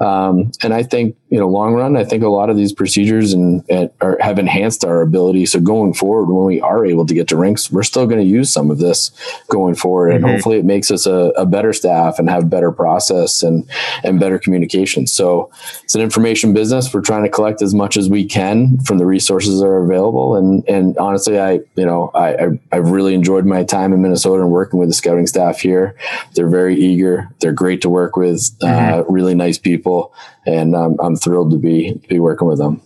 [0.00, 3.32] Um, and I think, you know, long run, I think a lot of these procedures
[3.32, 5.46] and, and are, have enhanced our ability.
[5.46, 8.26] So going forward, when we are able to get to rinks, we're still going to
[8.26, 9.10] use some of this
[9.48, 10.34] going forward, and mm-hmm.
[10.34, 13.68] hopefully it makes us a, a, better staff and have better process and
[14.04, 15.06] and better communication.
[15.06, 15.50] So
[15.82, 16.92] it's an information business.
[16.94, 20.36] We're trying to collect as much as we can from the resources that are available.
[20.36, 24.42] And and honestly, I you know I, I I've really enjoyed my time in Minnesota
[24.42, 25.96] and working with the scouting staff here.
[26.34, 27.28] They're very eager.
[27.40, 28.40] They're great to work with.
[28.58, 29.00] Mm-hmm.
[29.00, 30.12] Uh, really nice people people,
[30.46, 32.80] and um, I'm thrilled to be be working with them.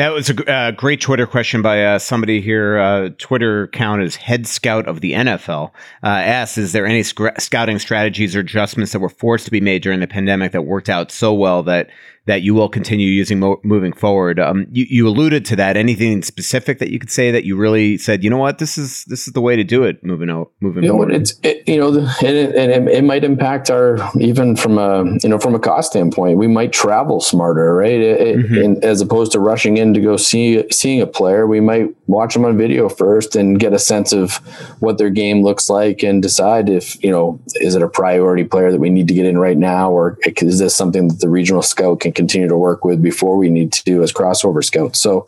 [0.00, 2.78] That was a uh, great Twitter question by uh, somebody here.
[2.78, 5.72] Uh, Twitter account is head scout of the NFL.
[6.02, 9.60] Uh, asks, is there any sc- scouting strategies or adjustments that were forced to be
[9.60, 11.90] made during the pandemic that worked out so well that
[12.26, 14.38] that you will continue using mo- moving forward.
[14.38, 15.76] Um, you, you alluded to that.
[15.76, 19.04] Anything specific that you could say that you really said, you know what, this is
[19.06, 21.14] this is the way to do it moving out, moving you know, forward.
[21.14, 25.04] It's it, you know, and it, and it, it, might impact our even from a
[25.22, 26.36] you know from a cost standpoint.
[26.38, 28.00] We might travel smarter, right?
[28.00, 28.54] Mm-hmm.
[28.54, 32.34] And as opposed to rushing in to go see seeing a player, we might watch
[32.34, 34.36] them on video first and get a sense of
[34.80, 38.72] what their game looks like and decide if you know is it a priority player
[38.72, 41.62] that we need to get in right now, or is this something that the regional
[41.62, 45.00] scout can continue to work with before we need to do as crossover scouts.
[45.00, 45.26] So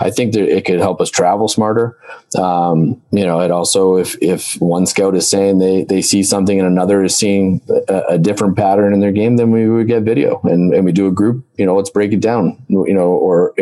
[0.00, 1.96] I think that it could help us travel smarter.
[2.38, 6.58] Um, you know, it also if if one scout is saying they they see something
[6.58, 10.02] and another is seeing a, a different pattern in their game, then we would get
[10.02, 11.44] video and, and we do a group.
[11.56, 12.62] You know, let's break it down.
[12.68, 13.52] You know, or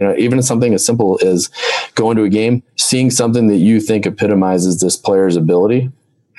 [0.00, 1.50] know, even something as simple as
[1.94, 5.90] going to a game, seeing something that you think epitomizes this player's ability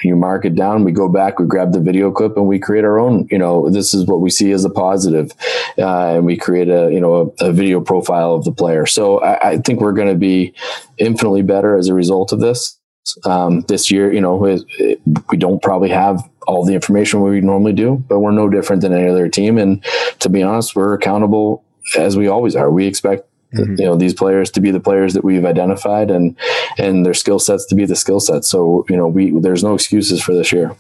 [0.04, 2.84] you mark it down we go back we grab the video clip and we create
[2.84, 5.32] our own you know this is what we see as a positive
[5.78, 8.86] uh, and we create a you know a, a, video profile of the player.
[8.86, 10.54] So i, I think we're going to be
[10.98, 12.80] infinitely better as a result of this.
[13.26, 17.42] Um, this year you know it, it, we don't probably have all the information we
[17.42, 19.58] normally do but we're no different than any other team.
[19.58, 19.84] And
[20.20, 21.64] to be honest we're accountable
[21.98, 22.72] as we always are.
[22.72, 23.76] We expect mm-hmm.
[23.80, 26.36] you know these players to be the players that we've identified and
[26.78, 28.48] and their skill sets to be the skill sets.
[28.48, 30.76] So you know we there's no excuses for this year.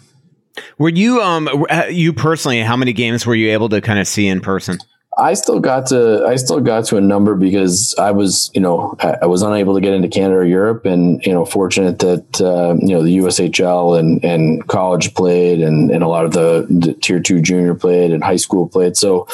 [0.78, 2.62] Were you um you personally?
[2.62, 4.78] How many games were you able to kind of see in person?
[5.18, 8.96] I still got to I still got to a number because I was you know
[9.00, 12.76] I was unable to get into Canada or Europe and you know fortunate that uh,
[12.80, 16.94] you know the USHL and and college played and and a lot of the, the
[16.94, 19.28] tier two junior played and high school played so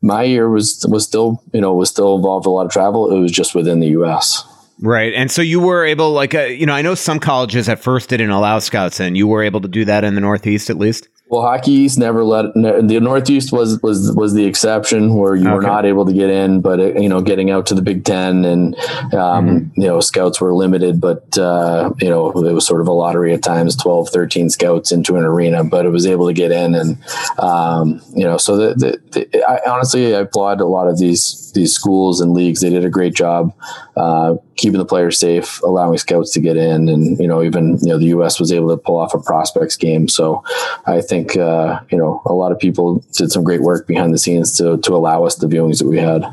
[0.00, 3.10] my year was was still you know was still involved a lot of travel.
[3.14, 4.44] It was just within the U.S.
[4.80, 7.80] Right, and so you were able, like, uh, you know, I know some colleges at
[7.80, 9.16] first didn't allow scouts in.
[9.16, 11.08] You were able to do that in the Northeast, at least.
[11.30, 15.54] Well, Hockey East never let the Northeast was was was the exception where you okay.
[15.54, 18.04] were not able to get in, but it, you know, getting out to the Big
[18.04, 18.74] Ten and
[19.12, 19.80] um, mm-hmm.
[19.80, 23.34] you know, scouts were limited, but uh, you know, it was sort of a lottery
[23.34, 26.74] at times, 12, 13 scouts into an arena, but it was able to get in,
[26.74, 26.98] and
[27.38, 31.52] um, you know, so the, the, the, I honestly I applaud a lot of these
[31.52, 32.60] these schools and leagues.
[32.60, 33.52] They did a great job
[33.98, 37.88] uh, keeping the players safe, allowing scouts to get in, and you know, even you
[37.88, 38.38] know, the U.S.
[38.38, 40.08] was able to pull off a prospects game.
[40.08, 40.44] So
[40.86, 44.18] I think uh, you know a lot of people did some great work behind the
[44.18, 46.24] scenes to to allow us the viewings that we had.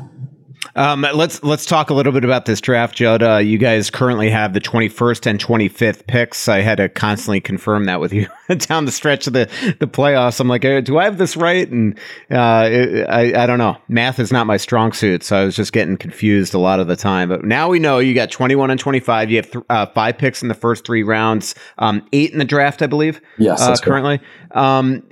[0.74, 3.22] Um, let's let's talk a little bit about this draft, Judd.
[3.22, 6.48] Uh, you guys currently have the 21st and 25th picks.
[6.48, 9.48] I had to constantly confirm that with you down the stretch of the,
[9.80, 10.40] the playoffs.
[10.40, 11.68] I'm like, uh, do I have this right?
[11.70, 11.98] And
[12.30, 13.76] uh, it, I I don't know.
[13.88, 16.88] Math is not my strong suit, so I was just getting confused a lot of
[16.88, 17.28] the time.
[17.28, 19.30] But now we know you got 21 and 25.
[19.30, 22.44] You have th- uh, five picks in the first three rounds, um, eight in the
[22.44, 23.20] draft, I believe.
[23.38, 24.20] Yes, uh, currently.
[24.52, 25.02] Um,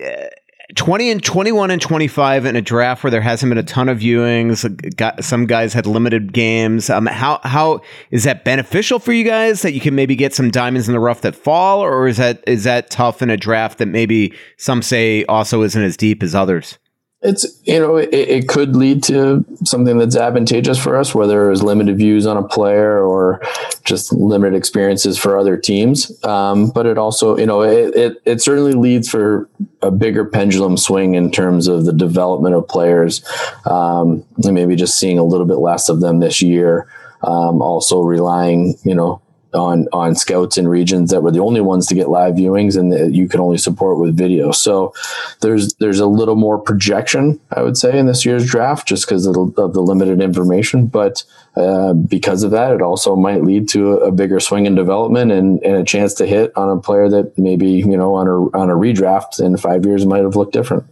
[0.76, 3.98] 20 and 21 and 25 in a draft where there hasn't been a ton of
[3.98, 6.88] viewings got some guys had limited games.
[6.88, 10.50] Um, how how is that beneficial for you guys that you can maybe get some
[10.50, 13.78] diamonds in the rough that fall or is that is that tough in a draft
[13.78, 16.78] that maybe some say also isn't as deep as others
[17.24, 21.50] it's you know it, it, could lead to something that's advantageous for us whether it
[21.50, 23.40] was limited views on a player or
[23.84, 26.12] just limited experiences for other teams.
[26.24, 29.48] Um, but it also you know it, it, it certainly leads for
[29.80, 33.24] a bigger pendulum swing in terms of the development of players
[33.64, 36.86] um, and maybe just seeing a little bit less of them this year
[37.22, 39.20] um, also relying you know
[39.54, 42.92] on on scouts in regions that were the only ones to get live viewings and
[42.92, 44.52] that you can only support with video.
[44.52, 44.92] So
[45.40, 49.26] there's there's a little more projection, I would say, in this year's draft just because
[49.26, 50.86] of, of, the limited information.
[50.86, 51.24] But
[51.56, 55.30] uh, because of that, it also might lead to a, a, bigger swing in development
[55.32, 58.56] and, and a chance to hit on a player that maybe you know on a
[58.56, 60.84] on a redraft in five years might have looked different.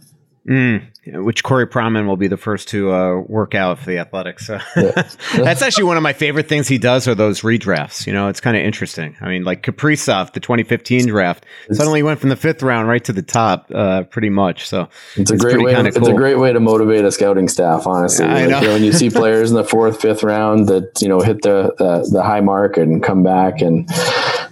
[0.47, 4.47] Mm which Corey Pronman will be the first to uh, work out for the Athletics.
[4.47, 8.07] So that's actually one of my favorite things he does are those redrafts.
[8.07, 9.17] You know, it's kind of interesting.
[9.19, 13.03] I mean, like Kaprizov, the 2015 draft, it's, suddenly went from the fifth round right
[13.03, 14.67] to the top, uh, pretty much.
[14.67, 15.73] So it's a great way.
[15.73, 15.87] To, cool.
[15.87, 17.85] It's a great way to motivate a scouting staff.
[17.85, 18.61] Honestly, yeah, like, know.
[18.61, 21.41] You know, when you see players in the fourth, fifth round that you know hit
[21.41, 23.89] the the, the high mark and come back, and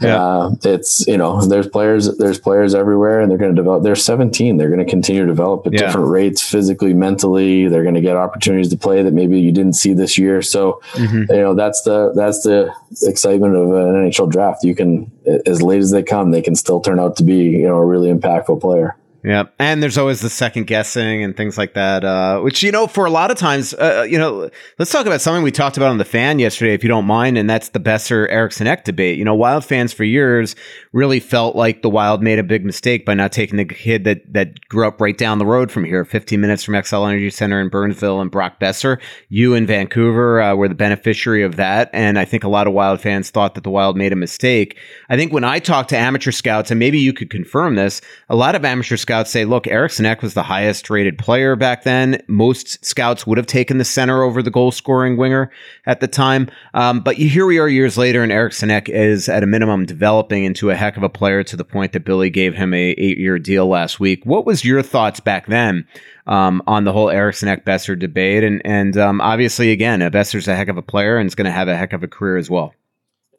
[0.02, 0.22] yeah.
[0.22, 3.84] uh, it's you know there's players there's players everywhere, and they're going to develop.
[3.84, 4.58] They're 17.
[4.58, 5.81] They're going to continue to develop yeah.
[5.86, 7.68] Different rates physically, mentally.
[7.68, 10.42] They're going to get opportunities to play that maybe you didn't see this year.
[10.42, 11.32] So, mm-hmm.
[11.32, 14.64] you know, that's the that's the excitement of an NHL draft.
[14.64, 15.12] You can,
[15.46, 17.86] as late as they come, they can still turn out to be you know a
[17.86, 18.96] really impactful player.
[19.24, 22.88] Yeah, and there's always the second guessing and things like that, uh, which you know,
[22.88, 25.78] for a lot of times, uh, uh, you know, let's talk about something we talked
[25.78, 28.84] about on the fan yesterday, if you don't mind, and that's the Boeser Eriksson Ek
[28.84, 29.20] debate.
[29.20, 30.56] You know, Wild fans for years
[30.92, 34.22] really felt like the Wild made a big mistake by not taking the kid that
[34.34, 37.62] that grew up right down the road from here, 15 minutes from Xcel Energy Center
[37.62, 39.00] in Burnsville, and Brock Boeser.
[39.30, 42.74] You in Vancouver uh, were the beneficiary of that, and I think a lot of
[42.74, 44.80] Wild fans thought that the Wild made a mistake.
[45.10, 48.36] I think when I talked to amateur scouts, and maybe you could confirm this, a
[48.36, 51.84] lot of amateur scouts scouts say, look, Eriksson Ek was the highest rated player back
[51.84, 52.24] then.
[52.28, 55.52] Most scouts would have taken the center over the goal scoring winger
[55.86, 56.50] at the time.
[56.74, 60.46] Um, but here we are years later, and Eriksson Ek is at a minimum developing
[60.46, 63.18] into a heck of a player to the point that Billy gave him a eight
[63.18, 64.26] year deal last week.
[64.26, 65.86] What was your thoughts back then?
[66.26, 70.56] Um, on the whole Eriksson Ek Boeser debate, and and um, obviously again, Boeser's a
[70.56, 72.50] heck of a player and is going to have a heck of a career as
[72.50, 72.74] well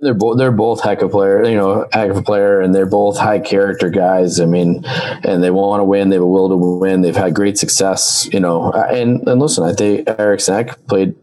[0.03, 2.87] they're both they're both heck of player, you know, heck of a player, and they're
[2.87, 4.41] both high character guys.
[4.41, 6.11] I mean, and they want to win.
[6.11, 7.03] They have a will to win.
[7.03, 8.73] They've had great success, you know.
[8.73, 11.15] And and listen, I think Eric Ek played,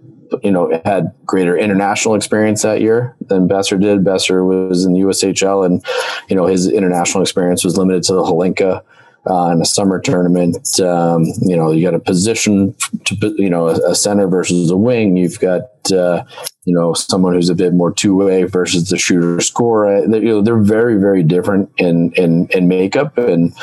[0.42, 4.06] you know, had greater international experience that year than Boeser did.
[4.06, 5.84] Boeser was in the USHL, and
[6.30, 8.82] you know his international experience was limited to the Hlinka
[9.30, 10.80] uh, in a summer tournament.
[10.80, 14.78] Um, you know, you got a position to, you know, a, a center versus a
[14.78, 15.18] wing.
[15.18, 15.62] You've got,
[15.92, 16.24] uh,
[16.66, 20.08] you know, someone who's a bit more two way versus the shooter scorer.
[20.08, 23.56] They, you know, they're very, very different in, in, in makeup and,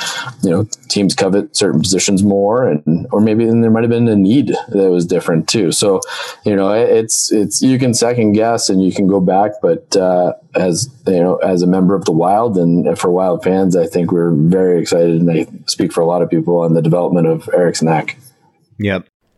[0.43, 4.17] you know, teams covet certain positions more and, or maybe then there might've been a
[4.17, 5.71] need that was different too.
[5.71, 6.01] So,
[6.45, 10.33] you know, it's, it's, you can second guess and you can go back, but, uh,
[10.57, 14.11] as, you know, as a member of the wild and for wild fans, I think
[14.11, 17.49] we're very excited and I speak for a lot of people on the development of
[17.53, 18.17] Eriksson Ek.
[18.79, 19.07] Yep.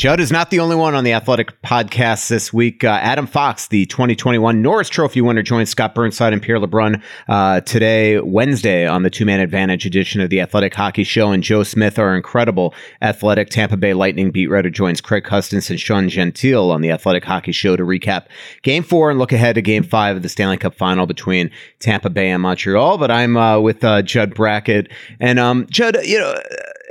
[0.00, 2.84] Judd is not the only one on the Athletic podcast this week.
[2.84, 7.60] Uh, Adam Fox, the 2021 Norris Trophy winner, joins Scott Burnside and Pierre LeBrun uh,
[7.60, 11.32] today, Wednesday, on the Two Man Advantage edition of the Athletic Hockey Show.
[11.32, 12.72] And Joe Smith, our incredible
[13.02, 17.26] Athletic Tampa Bay Lightning beat writer, joins Craig Custance and Sean Gentille on the Athletic
[17.26, 18.24] Hockey Show to recap
[18.62, 22.08] Game Four and look ahead to Game Five of the Stanley Cup Final between Tampa
[22.08, 22.96] Bay and Montreal.
[22.96, 24.90] But I'm uh, with uh, Judd Brackett,
[25.20, 26.40] and um, Judd, you know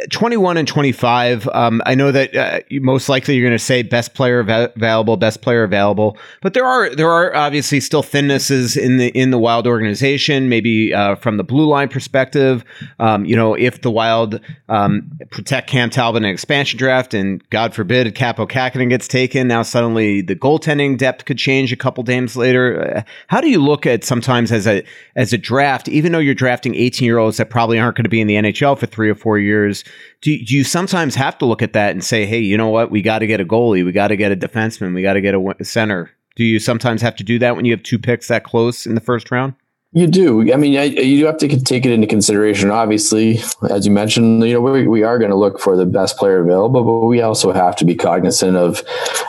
[0.09, 1.47] 21 and 25.
[1.49, 5.41] Um, I know that uh, most likely you're going to say best player available, best
[5.41, 9.67] player available, but there are there are obviously still thinnesses in the in the Wild
[9.67, 10.47] organization.
[10.47, 12.63] Maybe uh, from the blue line perspective,
[12.99, 14.39] um, you know, if the Wild
[14.69, 19.47] um, protect Cam Talbot in an expansion draft, and God forbid Kaapo Kähkönen gets taken,
[19.47, 22.97] now suddenly the goaltending depth could change a couple games later.
[22.97, 24.83] Uh, how do you look at sometimes as a
[25.15, 28.09] as a draft, even though you're drafting 18 year olds that probably aren't going to
[28.09, 29.83] be in the NHL for three or four years?
[30.21, 32.91] Do, do you sometimes have to look at that and say, hey, you know what?
[32.91, 33.85] We got to get a goalie.
[33.85, 34.93] We got to get a defenseman.
[34.93, 36.11] We got to get a center.
[36.35, 38.95] Do you sometimes have to do that when you have two picks that close in
[38.95, 39.55] the first round?
[39.91, 40.53] You do.
[40.53, 42.69] I mean, you have to take it into consideration.
[42.69, 43.39] Obviously,
[43.71, 46.41] as you mentioned, you know we, we are going to look for the best player
[46.41, 48.83] available, but we also have to be cognizant of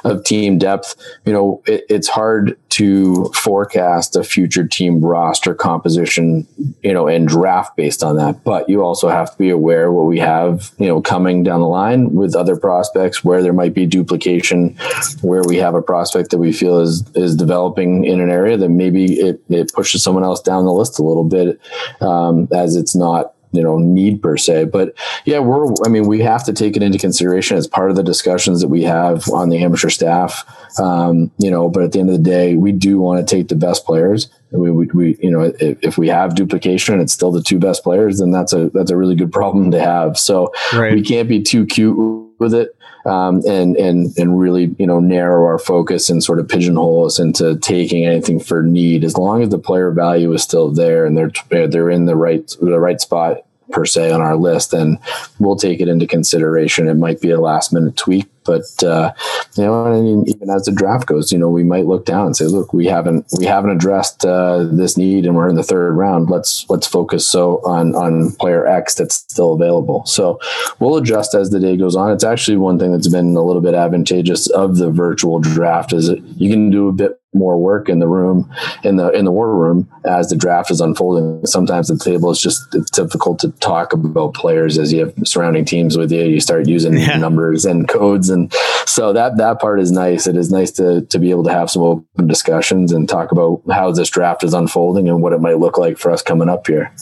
[0.04, 0.96] of team depth.
[1.24, 6.46] You know, it, it's hard to forecast a future team roster composition,
[6.82, 8.42] you know, and draft based on that.
[8.44, 11.68] But you also have to be aware what we have, you know, coming down the
[11.68, 14.76] line with other prospects where there might be duplication,
[15.20, 18.68] where we have a prospect that we feel is is developing in an area that
[18.68, 21.60] maybe it, it pushes someone else down the list a little bit,
[22.00, 24.66] um, as it's not you know need per se.
[24.66, 24.94] But
[25.24, 28.02] yeah we're i mean we have to take it into consideration as part of the
[28.02, 30.44] discussions that we have on the amateur staff.
[30.78, 33.48] Um, you know but at the end of the day we do want to take
[33.48, 34.28] the best players.
[34.52, 37.58] We, we, we you know if, if, we have duplication and it's still the two
[37.58, 40.18] best players then that's a that's a really good problem to have.
[40.18, 40.92] So right.
[40.92, 41.96] we can't be too cute
[42.38, 46.48] with it um, and and and really you know narrow our focus and sort of
[46.48, 50.70] pigeonhole us into taking anything for need as long as the player value is still
[50.70, 51.32] there and they're
[51.68, 54.98] they're in the right the right spot per se on our list, then
[55.38, 56.88] we'll take it into consideration.
[56.88, 59.12] It might be a last minute tweak, but uh,
[59.56, 62.36] you know, mean, even as the draft goes, you know, we might look down and
[62.36, 65.92] say, look, we haven't we haven't addressed uh, this need, and we're in the third
[65.92, 66.30] round.
[66.30, 70.04] Let's let's focus so on on player X that's still available.
[70.04, 70.40] So
[70.80, 72.10] we'll adjust as the day goes on.
[72.10, 76.10] It's actually one thing that's been a little bit advantageous of the virtual draft is
[76.36, 78.50] you can do a bit more work in the room
[78.82, 81.46] in the in the war room as the draft is unfolding.
[81.46, 85.64] Sometimes the table is just it's difficult to talk about players as you have surrounding
[85.64, 86.24] teams with you.
[86.24, 87.16] You start using yeah.
[87.18, 88.30] numbers and codes.
[88.30, 88.52] And
[88.84, 90.26] so that that part is nice.
[90.26, 93.62] It is nice to to be able to have some open discussions and talk about
[93.70, 96.66] how this draft is unfolding and what it might look like for us coming up
[96.66, 96.92] here.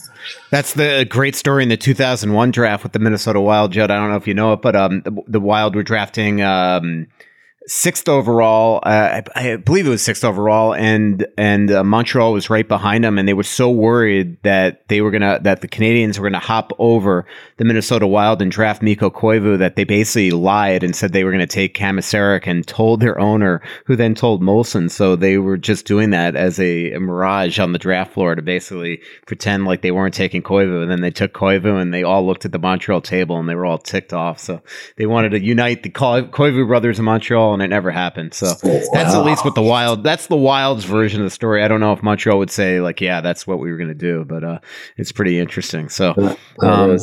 [0.50, 3.90] That's the great story in the 2001 draft with the Minnesota Wild, Judd.
[3.90, 7.06] I don't know if you know it, but um, the, the Wild were drafting um,
[7.68, 8.80] sixth overall.
[8.84, 13.04] Uh, I, I, believe it was sixth overall, and and uh, Montreal was right behind
[13.04, 16.38] them, and they were so worried that they were gonna that the Canadiens were gonna
[16.38, 17.26] hop over
[17.58, 21.30] the Minnesota Wild and draft Mikko Koivu that they basically lied and said they were
[21.30, 24.90] gonna take Cam and told their owner, who then told Molson.
[24.90, 28.42] So they were just doing that as a, a mirage on the draft floor to
[28.42, 32.26] basically pretend like they weren't taking Koivu, and then they took Koivu, and they all
[32.26, 34.38] looked at the Montreal table and they were all ticked off.
[34.38, 34.62] So
[34.96, 38.34] they wanted to unite the Koivu brothers in Montreal and it never happened.
[38.34, 38.80] So wow.
[38.92, 40.02] that's at least what the wild.
[40.02, 41.62] That's the Wild's version of the story.
[41.62, 43.94] I don't know if Montreal would say like, yeah, that's what we were going to
[43.94, 44.58] do, but uh,
[44.96, 45.88] it's pretty interesting.
[45.88, 46.98] So um,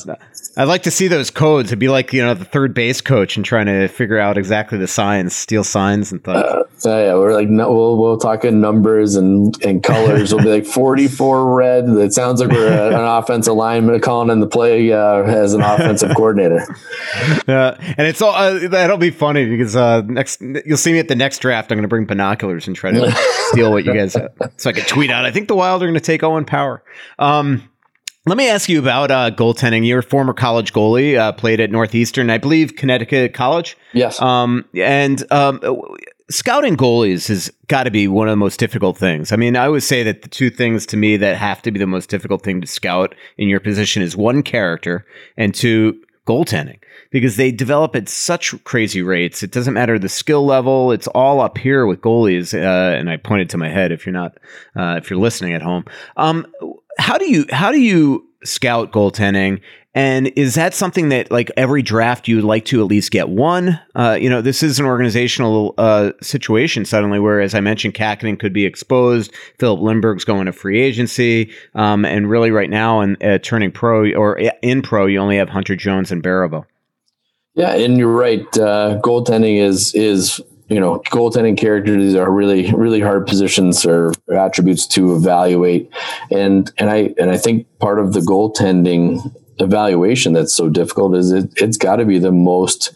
[0.58, 1.70] I'd like to see those codes.
[1.70, 4.78] It'd be like you know the third base coach and trying to figure out exactly
[4.78, 6.38] the signs, steal signs and things.
[6.38, 10.34] Uh, yeah, we're like no, we'll we'll talk in numbers and and colors.
[10.34, 11.86] we'll be like forty four red.
[11.88, 16.16] It sounds like we're an offensive lineman calling in the play uh, as an offensive
[16.16, 16.66] coordinator.
[17.48, 21.08] Yeah, and it's all uh, that'll be funny because uh, next you'll see me at
[21.08, 21.72] the next draft.
[21.72, 23.12] I'm going to bring binoculars and try to
[23.52, 24.16] steal what you guys.
[24.16, 24.32] Have.
[24.58, 25.26] So I can tweet out.
[25.26, 26.84] I think the Wild are going to take Owen Power.
[27.20, 27.70] Um,
[28.26, 29.86] let me ask you about uh, goaltending.
[29.86, 33.78] You're a former college goalie, uh, played at Northeastern, I believe, Connecticut College.
[33.94, 34.20] Yes.
[34.20, 35.60] Um, and um,
[36.30, 39.32] scouting goalies has got to be one of the most difficult things.
[39.32, 41.80] I mean, I would say that the two things to me that have to be
[41.80, 45.06] the most difficult thing to scout in your position is one character
[45.38, 46.80] and two goaltending
[47.12, 49.44] because they develop at such crazy rates.
[49.44, 52.54] It doesn't matter the skill level; it's all up here with goalies.
[52.54, 54.38] Uh, and I pointed to my head if you're not
[54.76, 55.86] uh, if you're listening at home.
[56.18, 56.48] Um,
[56.98, 59.62] how do you how do you scout goaltending?
[59.96, 63.30] And is that something that like every draft you would like to at least get
[63.30, 63.80] one?
[63.96, 68.38] Uh, you know, this is an organizational uh, situation suddenly where, as I mentioned, Kähkönen
[68.38, 69.34] could be exposed.
[69.58, 71.50] Filip Lindberg's going to free agency.
[71.76, 75.48] Um, and really right now in uh, turning pro or in pro, you only have
[75.48, 76.66] Hunter Jones and Baribeau.
[77.54, 78.46] Yeah, and you're right.
[78.58, 84.86] Uh, goaltending is is you know goaltending characters are really really hard positions or attributes
[84.88, 85.90] to evaluate,
[86.32, 91.32] and and I and I think part of the goaltending evaluation that's so difficult is
[91.32, 92.94] it, it's got to be the most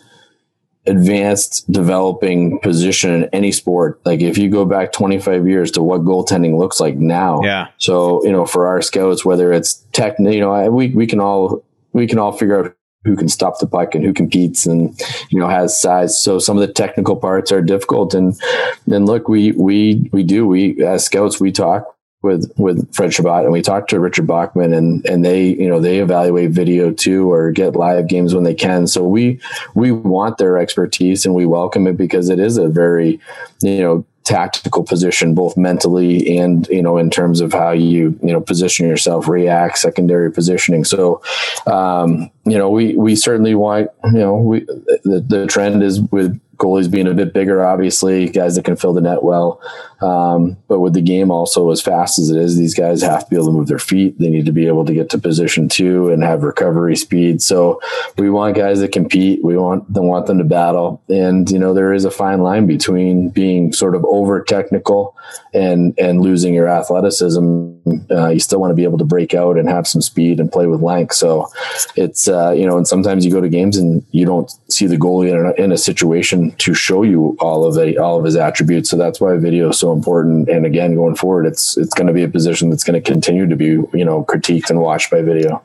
[0.85, 4.01] advanced developing position in any sport.
[4.05, 7.41] Like if you go back 25 years to what goaltending looks like now.
[7.43, 7.67] Yeah.
[7.77, 11.63] So, you know, for our scouts, whether it's tech, you know, we, we can all,
[11.93, 14.99] we can all figure out who can stop the puck and who competes and,
[15.29, 16.21] you know, has size.
[16.21, 18.13] So some of the technical parts are difficult.
[18.13, 18.39] And
[18.87, 23.43] then look, we, we, we do, we, as scouts, we talk with with Fred Chabot
[23.43, 27.31] and we talked to Richard Bachman and and they you know they evaluate video too
[27.31, 28.87] or get live games when they can.
[28.87, 29.39] So we
[29.73, 33.19] we want their expertise and we welcome it because it is a very
[33.61, 38.31] you know tactical position both mentally and you know in terms of how you you
[38.31, 40.83] know position yourself react secondary positioning.
[40.83, 41.21] So
[41.67, 44.59] um you know we we certainly want you know we
[45.05, 48.93] the, the trend is with goalies being a bit bigger, obviously, guys that can fill
[48.93, 49.61] the net well.
[50.01, 53.29] Um, but with the game also as fast as it is, these guys have to
[53.29, 54.17] be able to move their feet.
[54.19, 57.41] They need to be able to get to position two and have recovery speed.
[57.41, 57.81] So
[58.17, 59.43] we want guys that compete.
[59.43, 61.01] We want them want them to battle.
[61.09, 65.15] And you know there is a fine line between being sort of over technical
[65.53, 67.71] and and losing your athleticism.
[68.11, 70.51] Uh, you still want to be able to break out and have some speed and
[70.51, 71.13] play with length.
[71.13, 71.49] So
[71.95, 74.97] it's uh, you know, and sometimes you go to games and you don't see the
[74.97, 78.35] goalie in a, in a situation to show you all of the all of his
[78.35, 78.89] attributes.
[78.89, 80.49] So that's why video is so important.
[80.49, 83.47] And again, going forward, it's it's going to be a position that's going to continue
[83.47, 85.61] to be you know critiqued and watched by video.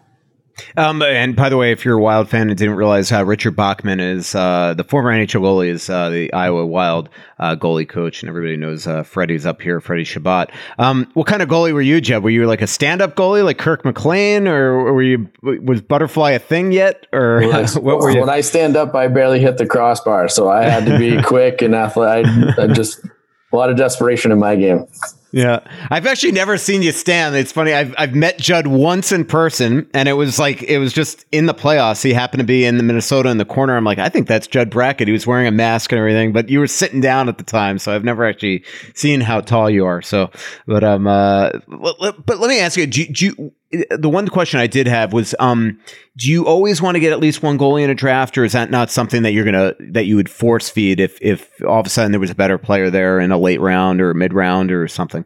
[0.77, 3.57] Um, and by the way, if you're a Wild fan and didn't realize, uh, Richard
[3.57, 8.23] Bachman is uh, the former NHL goalie, is uh, the Iowa Wild uh, goalie coach,
[8.23, 10.51] and everybody knows uh, Freddie's up here, Freddie Chabot.
[10.79, 12.23] Um, what kind of goalie were you, Jeb?
[12.23, 16.39] Were you like a stand-up goalie, like Kirk McLean, or were you was butterfly a
[16.39, 18.21] thing yet, or well, what were you?
[18.21, 21.63] When I stand up, I barely hit the crossbar, so I had to be quick
[21.63, 22.27] and athletic.
[22.59, 23.05] I, I just
[23.53, 24.87] a lot of desperation in my game.
[25.35, 27.35] Yeah, I've actually never seen you stand.
[27.35, 27.73] It's funny.
[27.73, 31.47] I've I've met Judd once in person, and it was like it was just in
[31.47, 32.05] the playoffs.
[32.05, 33.77] He happened to be in the Minnesota in the corner.
[33.77, 35.09] I'm like, I think that's Judd Brackett.
[35.09, 37.81] He was wearing a mask and everything, but you were sitting down at the time,
[37.81, 38.63] so I've never actually
[38.95, 40.03] seen how tall you are.
[40.03, 40.31] So,
[40.69, 43.53] but um, uh, but let me ask you, do, do you
[43.91, 45.81] the one question I did have was, um,
[46.17, 48.53] do you always want to get at least one goalie in a draft, or is
[48.53, 51.87] that not something that you're gonna that you would force feed if if all of
[51.87, 54.71] a sudden there was a better player there in a late round or mid round
[54.71, 55.24] or something?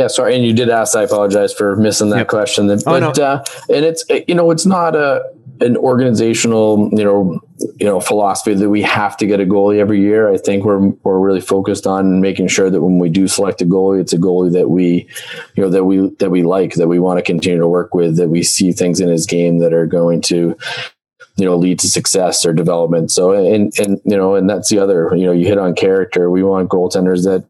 [0.00, 0.96] Yeah, sorry, and you did ask.
[0.96, 2.28] I apologize for missing that yep.
[2.28, 2.68] question.
[2.68, 3.10] But oh, no.
[3.10, 5.22] uh, and it's you know it's not a
[5.60, 7.38] an organizational you know
[7.76, 10.32] you know philosophy that we have to get a goalie every year.
[10.32, 13.66] I think we're we're really focused on making sure that when we do select a
[13.66, 15.06] goalie, it's a goalie that we
[15.54, 18.16] you know that we that we like, that we want to continue to work with,
[18.16, 20.56] that we see things in his game that are going to
[21.36, 23.10] you know lead to success or development.
[23.10, 26.30] So and and you know and that's the other you know you hit on character.
[26.30, 27.49] We want goaltenders that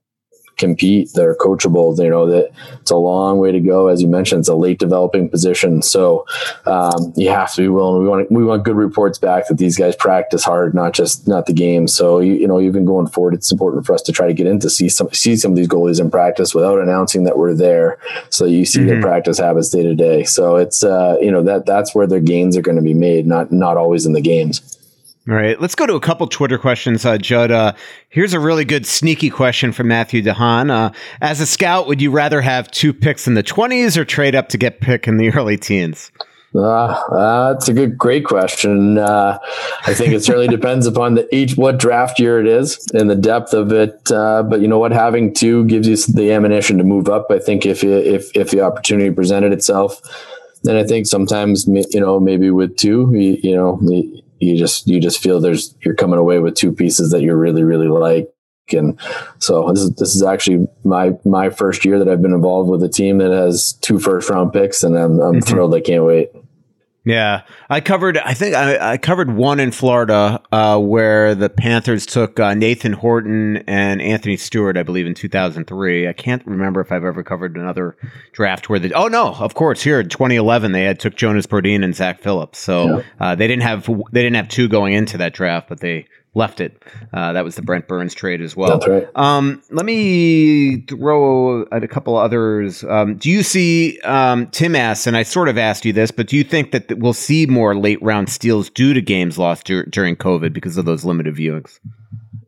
[0.61, 1.99] compete, They're coachable.
[1.99, 3.89] You know that it's a long way to go.
[3.89, 6.25] As you mentioned, it's a late developing position, so
[6.67, 8.03] um, you have to be willing.
[8.03, 11.47] We want we want good reports back that these guys practice hard, not just not
[11.47, 11.89] the game.
[11.89, 14.47] So you, you know, even going forward, it's important for us to try to get
[14.47, 17.55] in to see some see some of these goalies in practice without announcing that we're
[17.55, 17.99] there,
[18.29, 18.89] so you see mm-hmm.
[18.89, 20.25] their practice habits day to day.
[20.25, 23.27] So it's uh, you know that that's where their gains are going to be made,
[23.27, 24.79] not not always in the games.
[25.29, 27.51] All right, let's go to a couple Twitter questions, uh, Judd.
[27.51, 27.75] Uh,
[28.09, 30.71] here's a really good sneaky question from Matthew Dehan.
[30.71, 34.35] Uh, as a scout, would you rather have two picks in the 20s or trade
[34.35, 36.11] up to get pick in the early teens?
[36.55, 38.99] Uh, that's a good, great question.
[38.99, 39.39] Uh,
[39.87, 43.14] I think it certainly depends upon the each what draft year it is and the
[43.14, 44.11] depth of it.
[44.11, 47.27] Uh, but you know what, having two gives you the ammunition to move up.
[47.31, 50.01] I think if you, if if the opportunity presented itself,
[50.64, 53.79] then I think sometimes you know maybe with two, you, you know
[54.41, 57.62] you just you just feel there's you're coming away with two pieces that you really
[57.62, 58.28] really like
[58.72, 58.99] and
[59.38, 62.82] so this is this is actually my my first year that I've been involved with
[62.82, 65.41] a team that has two first round picks and I'm I'm mm-hmm.
[65.41, 66.30] thrilled I can't wait.
[67.03, 68.18] Yeah, I covered.
[68.18, 72.92] I think I, I covered one in Florida uh, where the Panthers took uh, Nathan
[72.92, 76.07] Horton and Anthony Stewart, I believe, in 2003.
[76.07, 77.96] I can't remember if I've ever covered another
[78.32, 78.92] draft where the.
[78.92, 82.59] Oh no, of course, here in 2011 they had took Jonas Brodin and Zack Phillips.
[82.59, 83.03] So yeah.
[83.18, 86.61] uh, they didn't have they didn't have two going into that draft, but they left
[86.61, 86.83] it.
[87.12, 88.78] Uh, that was the Brent Burns trade as well.
[88.78, 89.09] That's right.
[89.14, 92.85] Um, let me throw a, a couple others.
[92.85, 96.28] Um, do you see um, Tim asks, and I sort of asked you this, but
[96.28, 99.87] do you think that we'll see more late round steals due to games lost dur-
[99.87, 101.81] during COVID because of those limited viewings?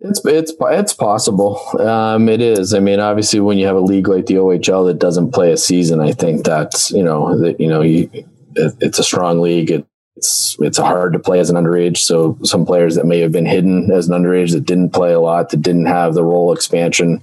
[0.05, 1.61] It's it's it's possible.
[1.78, 2.74] Um, it is.
[2.74, 5.57] I mean, obviously, when you have a league like the OHL that doesn't play a
[5.57, 9.70] season, I think that's you know that you know you, it, it's a strong league.
[9.70, 9.87] It,
[10.23, 11.99] it's it's hard to play as an underage.
[11.99, 15.18] So some players that may have been hidden as an underage that didn't play a
[15.18, 17.20] lot, that didn't have the role expansion.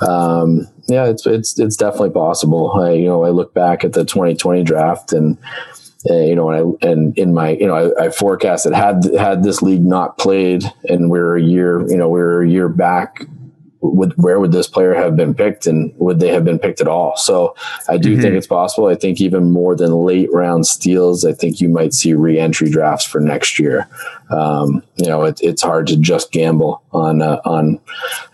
[0.00, 2.72] Um, yeah, it's it's it's definitely possible.
[2.72, 5.36] I you know I look back at the 2020 draft and.
[6.08, 9.42] Uh, you know, and, I, and in my, you know, I, I forecasted had had
[9.42, 13.26] this league not played, and we're a year, you know, we're a year back
[13.82, 16.88] would where would this player have been picked and would they have been picked at
[16.88, 17.16] all?
[17.16, 17.54] So
[17.88, 18.22] I do mm-hmm.
[18.22, 18.88] think it's possible.
[18.88, 23.06] I think even more than late round steals, I think you might see re-entry drafts
[23.06, 23.88] for next year.
[24.30, 27.80] Um, you know, it, it's hard to just gamble on uh, on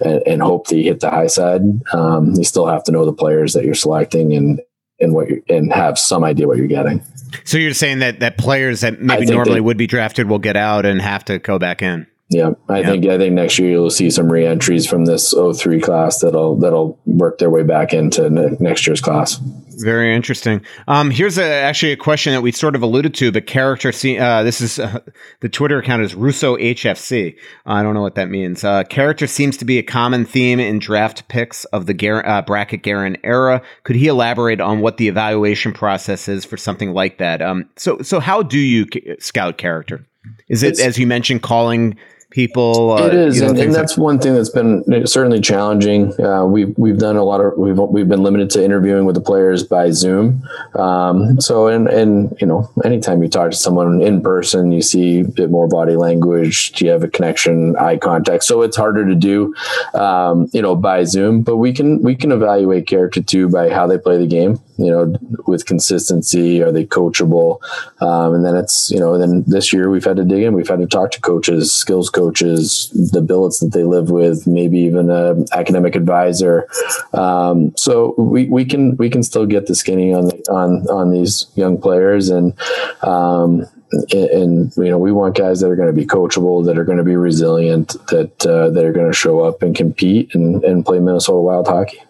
[0.01, 1.63] and, and, hope that you hit the high side.
[1.93, 4.61] Um, you still have to know the players that you're selecting and
[5.01, 7.03] and what you and have some idea what you're getting.
[7.45, 10.57] So you're saying that that players that maybe normally they, would be drafted will get
[10.57, 12.07] out and have to go back in.
[12.29, 16.21] Yeah, I think I think next year you'll see some re-entries from this 03 class
[16.21, 18.29] that'll that'll work their way back into
[18.61, 19.41] next year's class.
[19.79, 20.63] Very interesting.
[20.89, 23.31] Um, here's a, actually a question that we sort of alluded to.
[23.31, 25.01] The character, see, uh, this is uh,
[25.41, 27.37] the Twitter account is Russo HFC.
[27.67, 28.65] I don't know what that means.
[28.65, 32.43] Uh, character seems to be a common theme in draft picks of the Gar- uh,
[32.43, 33.63] Brackett Guerin era.
[33.85, 37.43] Could he elaborate on what the evaluation process is for something like that?
[37.43, 38.87] Um, so, so how do you
[39.19, 40.07] scout character?
[40.49, 41.97] Is it, it's, as you mentioned, calling
[42.31, 42.93] people.
[42.93, 46.19] Uh, it is, you know, and, and, that's like- one thing that's been certainly challenging.
[46.21, 49.21] Uh, we've we've done a lot of we've we've been limited to interviewing with the
[49.21, 50.43] players by Zoom.
[50.75, 55.21] Um, so and and you know, anytime you talk to someone in person, you see
[55.21, 56.73] a bit more body language.
[56.73, 58.45] Do you have a connection, eye contact?
[58.45, 59.55] So it's harder to do,
[59.95, 61.43] um, you know, by Zoom.
[61.43, 64.61] But we can we can evaluate character too by how they play the game.
[64.79, 65.15] You know,
[65.47, 67.61] with consistency, are they coachable?
[68.01, 70.55] Um, and then it's you know, then this year we've had to dig in.
[70.55, 74.79] We've had to talk to coaches, skills coaches the billets that they live with, maybe
[74.81, 76.69] even an academic advisor.
[77.13, 81.11] Um, so we, we can we can still get the skinny on the, on on
[81.11, 82.55] these young players, and
[83.03, 83.67] um,
[84.13, 86.99] and you know we want guys that are going to be coachable, that are going
[86.99, 90.85] to be resilient, that uh, that are going to show up and compete and, and
[90.85, 92.01] play Minnesota Wild hockey.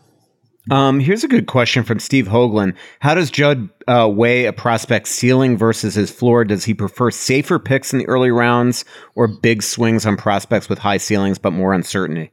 [0.71, 2.75] Um, here's a good question from Steve Hoagland.
[3.01, 6.45] How does Judd uh, weigh a prospect's ceiling versus his floor?
[6.45, 10.79] Does he prefer safer picks in the early rounds or big swings on prospects with
[10.79, 12.33] high ceilings but more uncertainty?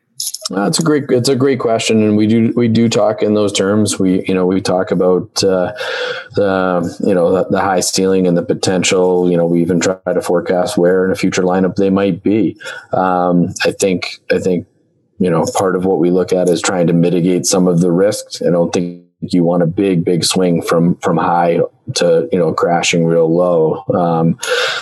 [0.49, 1.05] That's a great.
[1.09, 3.97] It's a great question, and we do we do talk in those terms.
[3.97, 5.73] We you know we talk about uh,
[6.36, 9.29] the you know the, the, high ceiling and the potential.
[9.29, 12.57] You know we even try to forecast where in a future lineup they might be.
[12.91, 14.67] Um, I think I think
[15.24, 17.93] you know, part of what we look at is trying to mitigate some of the
[17.93, 18.41] risks.
[18.41, 21.61] I don't think you want a big, big swing from from high
[21.95, 23.86] to you know crashing real low.
[23.93, 24.38] Um,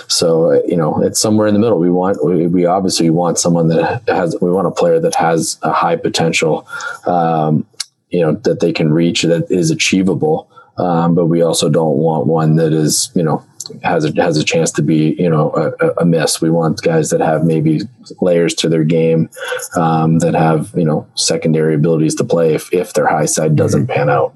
[0.08, 1.78] so you know, it's somewhere in the middle.
[1.78, 5.60] We want we, we obviously want someone that has we want a player that has
[5.62, 6.68] a high potential.
[7.06, 7.68] Um,
[8.10, 10.50] you know that they can reach that is achievable.
[10.78, 13.46] Um, but we also don't want one that is you know
[13.84, 16.42] has a, has a chance to be you know a, a miss.
[16.42, 17.82] We want guys that have maybe
[18.20, 19.30] layers to their game,
[19.76, 23.88] um, that have you know secondary abilities to play if if their high side doesn't
[23.88, 24.36] pan out.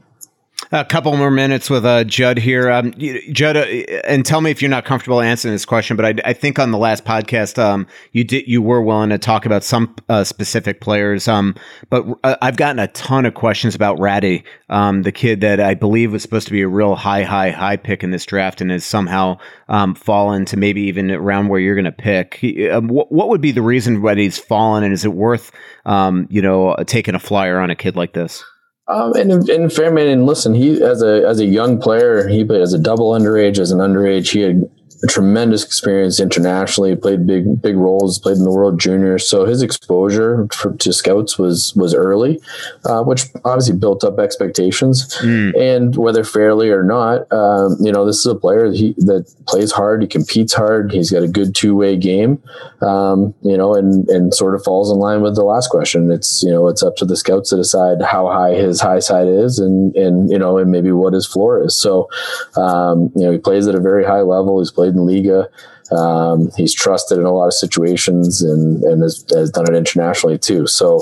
[0.71, 2.71] A couple more minutes with uh, Judd here.
[2.71, 2.91] Um,
[3.31, 3.65] Judd, uh,
[4.05, 6.71] and tell me if you're not comfortable answering this question, but I, I think on
[6.71, 10.81] the last podcast, um, you did you were willing to talk about some uh, specific
[10.81, 11.27] players.
[11.27, 11.55] Um,
[11.91, 15.75] but uh, I've gotten a ton of questions about Räty, um, the kid that I
[15.75, 18.71] believe was supposed to be a real high, high, high pick in this draft, and
[18.71, 19.37] has somehow
[19.69, 22.35] um, fallen to maybe even around where you're going to pick.
[22.35, 25.51] He, um, what, what would be the reason why he's fallen, and is it worth
[25.85, 28.43] you know taking a flyer on a kid like this?
[28.87, 32.61] Um, and in Fairman, and listen, he as a as a young player, he played
[32.61, 34.69] as a double underage, as an underage, he had
[35.03, 36.95] a tremendous experience internationally.
[36.95, 38.19] Played big big roles.
[38.19, 42.39] Played in the World Juniors, so his exposure for, to scouts was was early,
[42.85, 45.15] uh, which obviously built up expectations.
[45.21, 45.57] Mm.
[45.57, 49.31] And whether fairly or not, um, you know, this is a player that, he, that
[49.47, 50.01] plays hard.
[50.01, 50.91] He competes hard.
[50.91, 52.41] He's got a good two way game.
[52.81, 56.11] Um, you know, and and sort of falls in line with the last question.
[56.11, 59.27] It's you know, it's up to the scouts to decide how high his high side
[59.27, 61.75] is, and and you know, and maybe what his floor is.
[61.75, 62.09] So,
[62.57, 64.59] um, you know, he plays at a very high level.
[64.59, 65.47] He's played in Liiga.
[65.91, 70.39] Um, he's trusted in a lot of situations and, and has, has done it internationally
[70.39, 70.65] too.
[70.65, 71.01] So,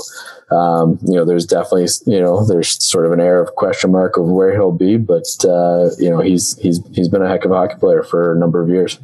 [0.52, 4.18] um, you know, there's definitely, you know, there's sort of an air of question mark
[4.18, 7.52] of where he'll be, but, uh, you know, he's, he's, he's been a heck of
[7.52, 9.00] a hockey player for a number of years.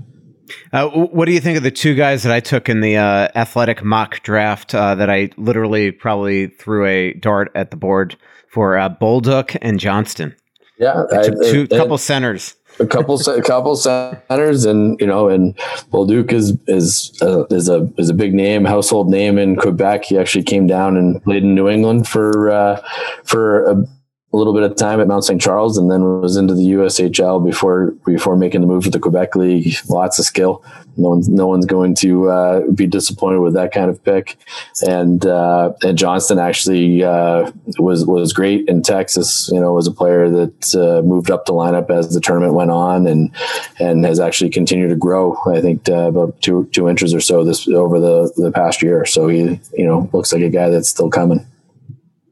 [0.73, 3.29] Uh, what do you think of the two guys that I took in the uh,
[3.35, 8.17] athletic mock draft uh, that I literally probably threw a dart at the board
[8.51, 10.35] for uh, Bolduc and Johnston?
[10.79, 15.55] Yeah, I two I, couple centers a couple a couple centers, and you know, and
[15.91, 20.05] Bolduc is is uh, is a is a big name, household name in Quebec.
[20.05, 22.81] He actually came down and played in New England for uh,
[23.23, 23.87] for a
[24.31, 25.41] a little bit of time at Mount St.
[25.41, 29.35] Charles and then was into the USHL before before making the move to the Quebec
[29.35, 29.73] League.
[29.89, 30.63] Lots of skill.
[30.97, 34.37] No one's no one's going to uh, be disappointed with that kind of pick.
[34.85, 39.49] And uh, and Johnston actually uh, was was great in Texas.
[39.51, 42.69] You know, was a player that uh, moved up the lineup as the tournament went
[42.69, 43.31] on, and
[43.79, 45.37] and has actually continued to grow.
[45.47, 49.05] I think uh, about two two inches or so this over the the past year.
[49.05, 51.47] So he you know looks like a guy that's still coming.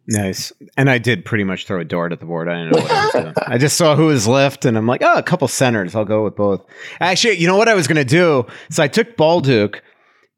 [0.07, 0.53] Nice.
[0.77, 2.47] And I did pretty much throw a dart at the board.
[2.47, 3.33] I didn't know what I was doing.
[3.47, 5.95] I just saw who was left, and I'm like, oh, a couple centers.
[5.95, 6.63] I'll go with both.
[7.01, 8.45] Actually, you know what I was going to do?
[8.69, 9.81] So I took Bolduc,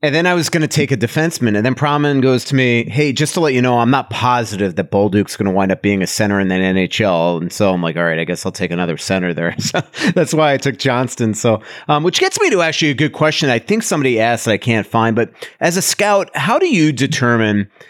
[0.02, 1.56] and then I was going to take a defenseman.
[1.56, 4.76] And then Pronman goes to me, hey, just to let you know, I'm not positive
[4.76, 7.40] that Bolduc's going to wind up being a center in the NHL.
[7.40, 9.56] And so I'm like, all right, I guess I'll take another center there.
[9.60, 9.82] So
[10.16, 11.36] that's why I took Johnston.
[11.36, 13.50] So, um, which gets me to actually a good question.
[13.50, 16.92] I think somebody asked that I can't find, but as a scout, how do you
[16.92, 17.70] determine–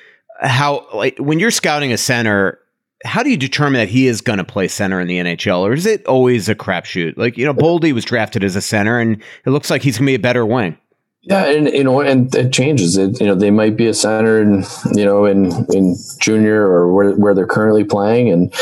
[0.42, 2.60] how like when you're scouting a center
[3.06, 5.74] how do you determine that he is going to play center in the NHL, or
[5.74, 7.16] is it always a crapshoot?
[7.18, 10.08] Like you know, Boldy was drafted as a center, and it looks like he's going
[10.08, 10.78] to be a better wing.
[11.22, 12.98] Yeah, and you know, and it changes.
[12.98, 14.64] It you know, they might be a center, in,
[14.94, 18.54] you know, in in junior or where where they're currently playing, and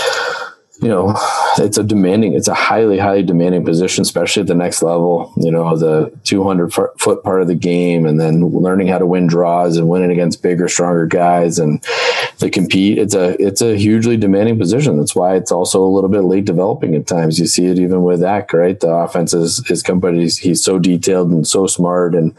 [0.81, 1.15] you know,
[1.57, 5.51] it's a demanding, it's a highly, highly demanding position, especially at the next level, you
[5.51, 9.77] know, the 200 foot part of the game and then learning how to win draws
[9.77, 11.83] and winning against bigger, stronger guys and
[12.37, 12.99] to compete.
[12.99, 14.97] It's a, it's a hugely demanding position.
[14.97, 17.39] That's why it's also a little bit late developing at times.
[17.39, 18.79] You see it even with Ek, right?
[18.79, 20.21] The offense is, is company.
[20.21, 22.35] He's, he's so detailed and so smart and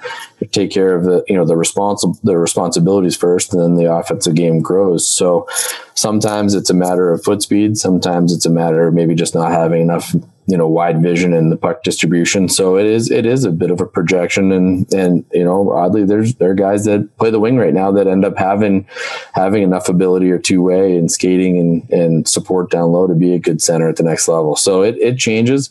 [0.52, 4.36] take care of the, you know, the responsible, the responsibilities first and then the offensive
[4.36, 5.08] game grows.
[5.08, 5.48] So
[5.94, 7.76] sometimes it's a matter of foot speed.
[7.76, 10.14] Sometimes it's a matter of maybe just not having enough
[10.48, 12.48] you know wide vision in the puck distribution.
[12.48, 16.04] So it is it is a bit of a projection, and and you know oddly
[16.04, 18.86] there's there are guys that play the wing right now that end up having
[19.34, 23.34] having enough ability or two way and skating and and support down low to be
[23.34, 24.56] a good center at the next level.
[24.56, 25.70] So it it changes.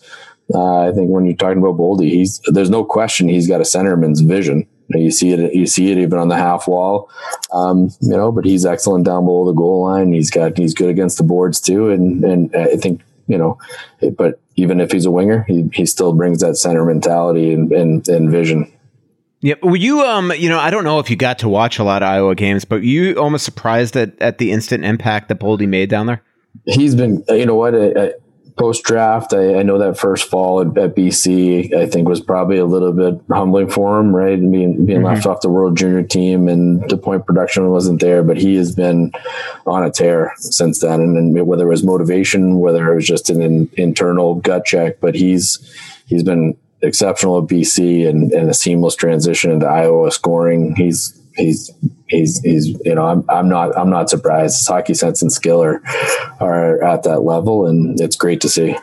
[0.53, 3.65] Uh, I think when you're talking about Boldy, he's there's no question he's got a
[3.65, 4.67] centerman's vision.
[4.89, 5.53] You see it.
[5.53, 7.09] You see it even on the half wall,
[7.51, 8.31] um, you know.
[8.31, 10.13] But he's excellent down below the goal line.
[10.13, 13.57] He's got he's good against the boards too, and and I think you know,
[14.17, 18.07] but even if he's a winger, he, he still brings that center mentality and, and,
[18.07, 18.71] and vision.
[19.39, 21.83] Yeah, were you um you know I don't know if you got to watch a
[21.83, 25.67] lot of Iowa games, but you almost surprised at, at the instant impact that Boldy
[25.67, 26.23] made down there.
[26.65, 28.13] He's been you know what I,
[28.57, 32.57] post draft, I, I, know that first fall at, at, BC, I think was probably
[32.57, 34.39] a little bit humbling for him, right?
[34.39, 35.05] Being being mm-hmm.
[35.05, 38.75] left off the World Junior team and the point production wasn't there, but he has
[38.75, 39.11] been
[39.65, 40.99] on a tear since then.
[40.99, 44.99] And, and whether it was motivation, whether it was just an in, internal gut check,
[44.99, 45.59] but he's
[46.07, 50.75] he's been exceptional at BC and, and a seamless transition into Iowa scoring.
[50.75, 51.71] He's he's
[52.07, 54.57] he's he's you know I'm I'm not I'm not surprised.
[54.57, 55.81] His hockey sense and skill are
[56.39, 58.75] are at that level, and it's great to see.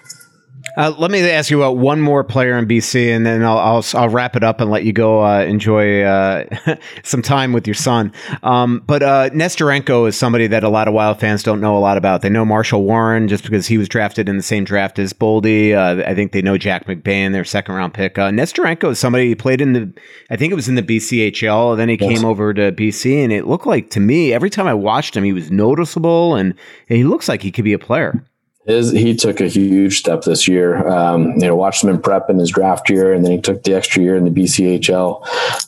[0.77, 3.85] Uh, let me ask you about one more player in BC, and then I'll I'll,
[3.95, 6.45] I'll wrap it up and let you go uh, enjoy uh,
[7.05, 8.13] some time with your son.
[8.43, 11.79] Um, but uh, Nesterenko is somebody that a lot of Wild fans don't know a
[11.79, 12.23] lot about.
[12.23, 15.75] They know Marshall Warren just because he was drafted in the same draft as Boldy.
[15.75, 18.19] Uh, I think they know Jack McBain, their second round pick.
[18.19, 19.93] Uh, Nesterenko is somebody who played in the,
[20.31, 21.77] I think it was in the BCHL.
[21.77, 22.17] Then he yes.
[22.17, 25.23] came over to BC, and it looked like to me every time I watched him,
[25.23, 26.53] he was noticeable, and,
[26.89, 28.25] and he looks like he could be a player
[28.67, 30.87] his he took a huge step this year.
[30.89, 33.63] Um, you know, watched him in prep in his draft year, and then he took
[33.63, 35.21] the extra year in the BCHL.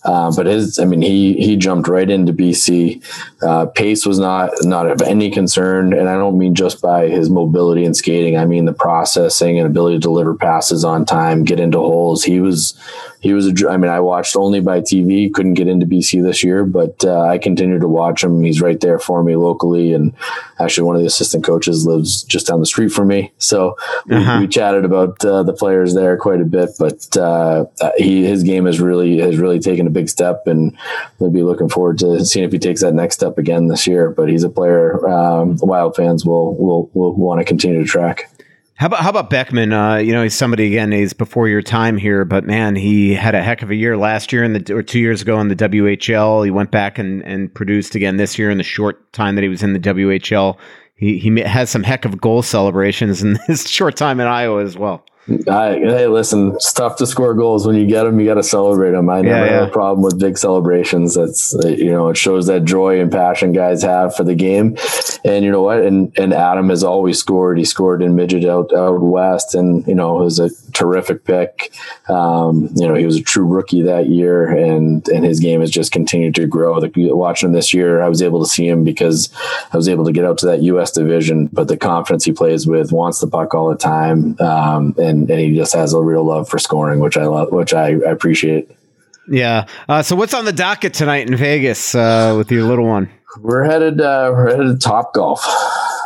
[0.04, 3.02] Uh, but his, I mean, he he jumped right into BC.
[3.42, 7.28] Uh, pace was not not of any concern, and I don't mean just by his
[7.28, 8.38] mobility and skating.
[8.38, 12.24] I mean the processing and ability to deliver passes on time, get into holes.
[12.24, 12.80] He was
[13.26, 16.44] he was a, I mean, I watched only by TV, couldn't get into BC this
[16.44, 18.42] year, but uh, I continue to watch him.
[18.42, 19.92] He's right there for me locally.
[19.92, 20.14] And
[20.60, 23.32] actually, one of the assistant coaches lives just down the street from me.
[23.38, 23.76] So
[24.10, 24.36] uh-huh.
[24.38, 27.66] we, we, chatted about uh, the players there quite a bit, but uh,
[27.96, 30.76] he, his game has really, has really taken a big step and
[31.18, 34.10] we'll be looking forward to seeing if he takes that next step again this year.
[34.10, 38.30] But he's a player um, Wild fans will, will, will want to continue to track.
[38.76, 39.72] How about how about Beckman?
[39.72, 40.92] Uh, you know, he's somebody again.
[40.92, 44.34] He's before your time here, but man, he had a heck of a year last
[44.34, 46.44] year in the or two years ago in the WHL.
[46.44, 49.48] He went back and, and produced again this year in the short time that he
[49.48, 50.58] was in the WHL.
[50.96, 54.76] He he has some heck of goal celebrations in this short time in Iowa as
[54.76, 55.04] well.
[55.48, 58.20] I, hey, listen, it's tough to score goals when you get them.
[58.20, 59.10] You got to celebrate them.
[59.10, 61.14] I never Yeah, have a problem with big celebrations.
[61.14, 64.76] That's uh, you know, it shows that joy and passion guys have for the game.
[65.24, 65.80] And you know what?
[65.80, 67.58] And and Adam has always scored.
[67.58, 71.72] He scored in midget out out west, and you know, it was a terrific pick.
[72.08, 75.72] Um, you know, he was a true rookie that year, and and his game has
[75.72, 76.78] just continued to grow.
[76.78, 79.30] The, watching him this year, I was able to see him because
[79.72, 80.92] I was able to get out to that U.S.
[80.92, 81.48] division.
[81.52, 85.40] But the confidence he plays with, wants the puck all the time, um, and and
[85.40, 88.70] he just has a real love for scoring, which I love, which I, I appreciate.
[89.28, 89.66] Yeah.
[89.88, 93.10] Uh, so what's on the docket tonight in Vegas uh, with your little one?
[93.40, 95.44] We're headed uh, we're headed to Top Golf.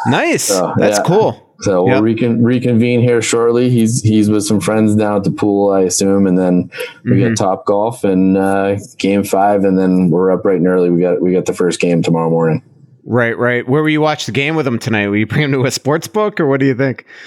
[0.06, 0.44] Nice.
[0.44, 1.04] So, That's yeah.
[1.04, 1.46] cool.
[1.60, 3.68] So we'll recon- reconvene here shortly.
[3.68, 6.70] He's he's with some friends down at the pool, I assume, and then
[7.04, 7.18] we Mm-hmm.
[7.28, 10.88] get Top Golf and uh, Game Five, and then we're up bright and early.
[10.88, 12.62] We got we got the first game tomorrow morning.
[13.04, 13.68] Right, right.
[13.68, 15.08] Where will you watch the game with him tonight?
[15.08, 17.04] Will you bring him to a sports book, or what do you think?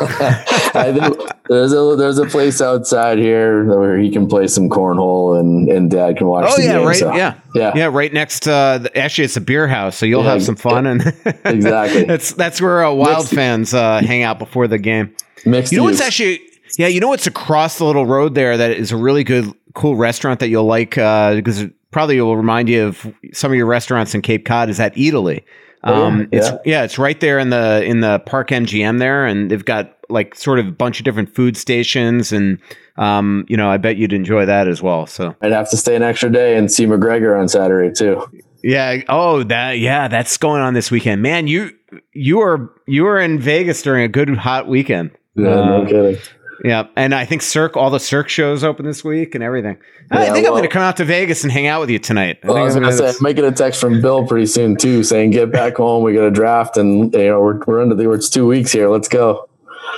[0.00, 1.16] I think
[1.48, 5.90] there's a there's a place outside here where he can play some cornhole and and
[5.90, 6.46] Dad can watch.
[6.48, 6.96] Oh yeah, game, right.
[6.96, 7.86] so, yeah, yeah, yeah.
[7.86, 8.46] Right next.
[8.48, 10.86] Uh, actually, it's a beer house, so you'll Yeah, have some fun.
[10.86, 11.02] And
[11.44, 12.04] exactly.
[12.04, 15.14] that's that's where uh, Wild Mixed- fans uh, hang out before the game.
[15.44, 16.40] Mixed You know what's actually
[16.78, 19.96] yeah, you know what's across the little road there that is a really good cool
[19.96, 23.56] restaurant that you'll like uh, because probably it probably will remind you of some of
[23.56, 25.42] your restaurants in Cape Cod is Eataly.
[25.84, 26.38] Um, yeah.
[26.38, 29.96] it's yeah, it's right there in the in the Park MGM there, and they've got
[30.08, 32.58] like sort of a bunch of different food stations, and
[32.96, 35.06] um, you know, I bet you'd enjoy that as well.
[35.06, 38.22] So I'd have to stay an extra day and see McGregor on Saturday too.
[38.62, 41.46] yeah, oh that yeah, that's going on this weekend, man.
[41.48, 41.70] You
[42.12, 45.10] you are you are in Vegas during a good hot weekend.
[45.36, 46.16] Yeah, no Um, kidding.
[46.64, 49.78] Yeah, and I think Cirque, all the Cirque shows open this week and everything.
[50.10, 51.98] I Yeah, think I'm going to come out to Vegas and hang out with you
[51.98, 52.38] tonight.
[52.42, 54.76] I Well, I was I'm gonna say, I'm making a text from Bill pretty soon
[54.76, 56.02] too, saying get back home.
[56.02, 58.88] We got a draft, and you know we're we're under the it's two weeks here.
[58.88, 59.48] Let's go.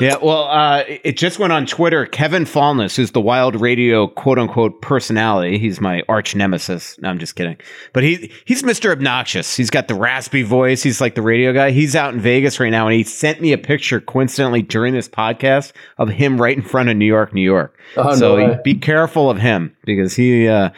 [0.01, 2.07] Yeah, well, uh, it just went on Twitter.
[2.07, 6.99] Kevin Falness, who's the Wild Radio quote unquote personality, he's my arch nemesis.
[7.01, 7.57] No, I'm just kidding.
[7.93, 8.93] But he he's Mr.
[8.93, 9.57] Obnoxious.
[9.57, 10.83] He's got the raspy voice.
[10.83, 11.71] He's like the radio guy.
[11.71, 15.09] He's out in Vegas right now, and he sent me a picture coincidentally during this
[15.09, 17.79] podcast of him right in front of New York, New York.
[17.97, 18.59] Oh, so way.
[18.65, 20.71] be careful of him because he uh,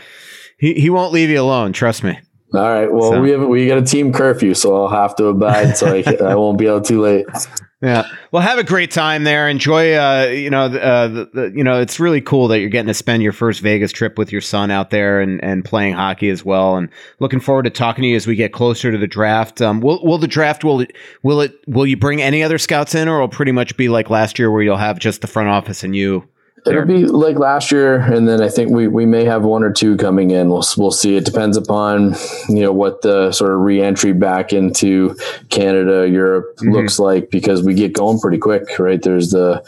[0.59, 1.73] he he won't leave you alone.
[1.73, 2.19] Trust me.
[2.55, 2.91] All right.
[2.91, 5.77] Well, So- we have we got a team curfew, so I'll have to abide.
[5.77, 7.27] So I, I won't be out too late.
[7.81, 8.09] Yeah.
[8.33, 9.49] Well, have a great time there.
[9.49, 9.95] Enjoy.
[9.95, 12.95] Uh, you know, uh, the, the, you know, it's really cool that you're getting to
[12.95, 16.45] spend your first Vegas trip with your son out there and, and playing hockey as
[16.45, 16.77] well.
[16.77, 16.89] And
[17.21, 19.63] looking forward to talking to you as we get closer to the draft.
[19.63, 22.97] Um, will will the draft will it will it will you bring any other scouts
[22.97, 25.49] in, or will pretty much be like last year where you'll have just the front
[25.49, 26.29] office and you?
[26.67, 29.73] It'll be like last year, and then I think we, we may have one or
[29.73, 30.49] two coming in.
[30.49, 31.17] We'll we'll see.
[31.17, 32.15] It depends upon
[32.49, 35.17] you know what the sort of reentry back into
[35.51, 36.73] Canada, Europe Mm-hmm.
[36.73, 39.01] looks like because we get going pretty quick, right?
[39.01, 39.63] There's the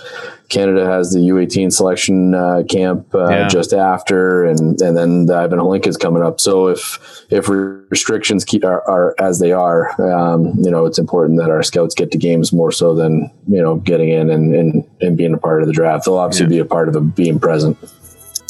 [0.50, 3.48] Canada has the U18 selection uh, camp uh, Yeah.
[3.48, 6.40] just after, and and then the Ivan Hlinka is coming up.
[6.40, 11.38] So if if restrictions keep are, are as they are, um, you know, it's important
[11.38, 14.84] that our scouts get to games more so than you know getting in and and,
[15.00, 16.04] and being a part of the draft.
[16.04, 17.78] They'll obviously be a part of it, being present.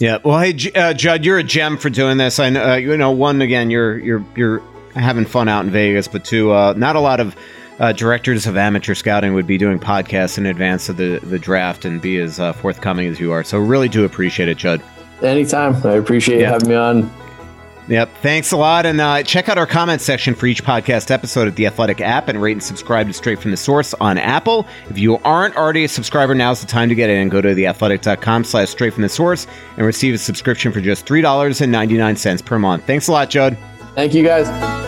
[0.00, 0.16] Yeah.
[0.24, 2.38] Well, hey, uh, Judd, you're a gem for doing this.
[2.38, 2.64] I know.
[2.72, 4.62] Uh, you know, one again, you're you're you're
[4.94, 7.36] having fun out in Vegas, but two, uh, not a lot of
[7.80, 11.84] uh, directors of amateur scouting would be doing podcasts in advance of the the draft
[11.84, 13.42] and be as uh, forthcoming as you are.
[13.42, 14.80] So really do appreciate it, Judd.
[15.22, 15.74] Anytime.
[15.84, 16.50] I appreciate you Yeah.
[16.52, 17.10] having me on.
[17.88, 18.10] Yep.
[18.22, 18.86] Thanks a lot.
[18.86, 22.28] And uh, check out our comment section for each podcast episode at the Athletic app
[22.28, 24.64] and rate and subscribe to Straight from the Source on Apple.
[24.88, 27.28] If you aren't already a subscriber, now's the time to get in.
[27.30, 32.44] Go to theathletic.com slash straight from the source and receive a subscription for just $3.99
[32.44, 32.84] per month.
[32.84, 33.58] Thanks a lot, Judd.
[33.96, 34.79] Thank you guys.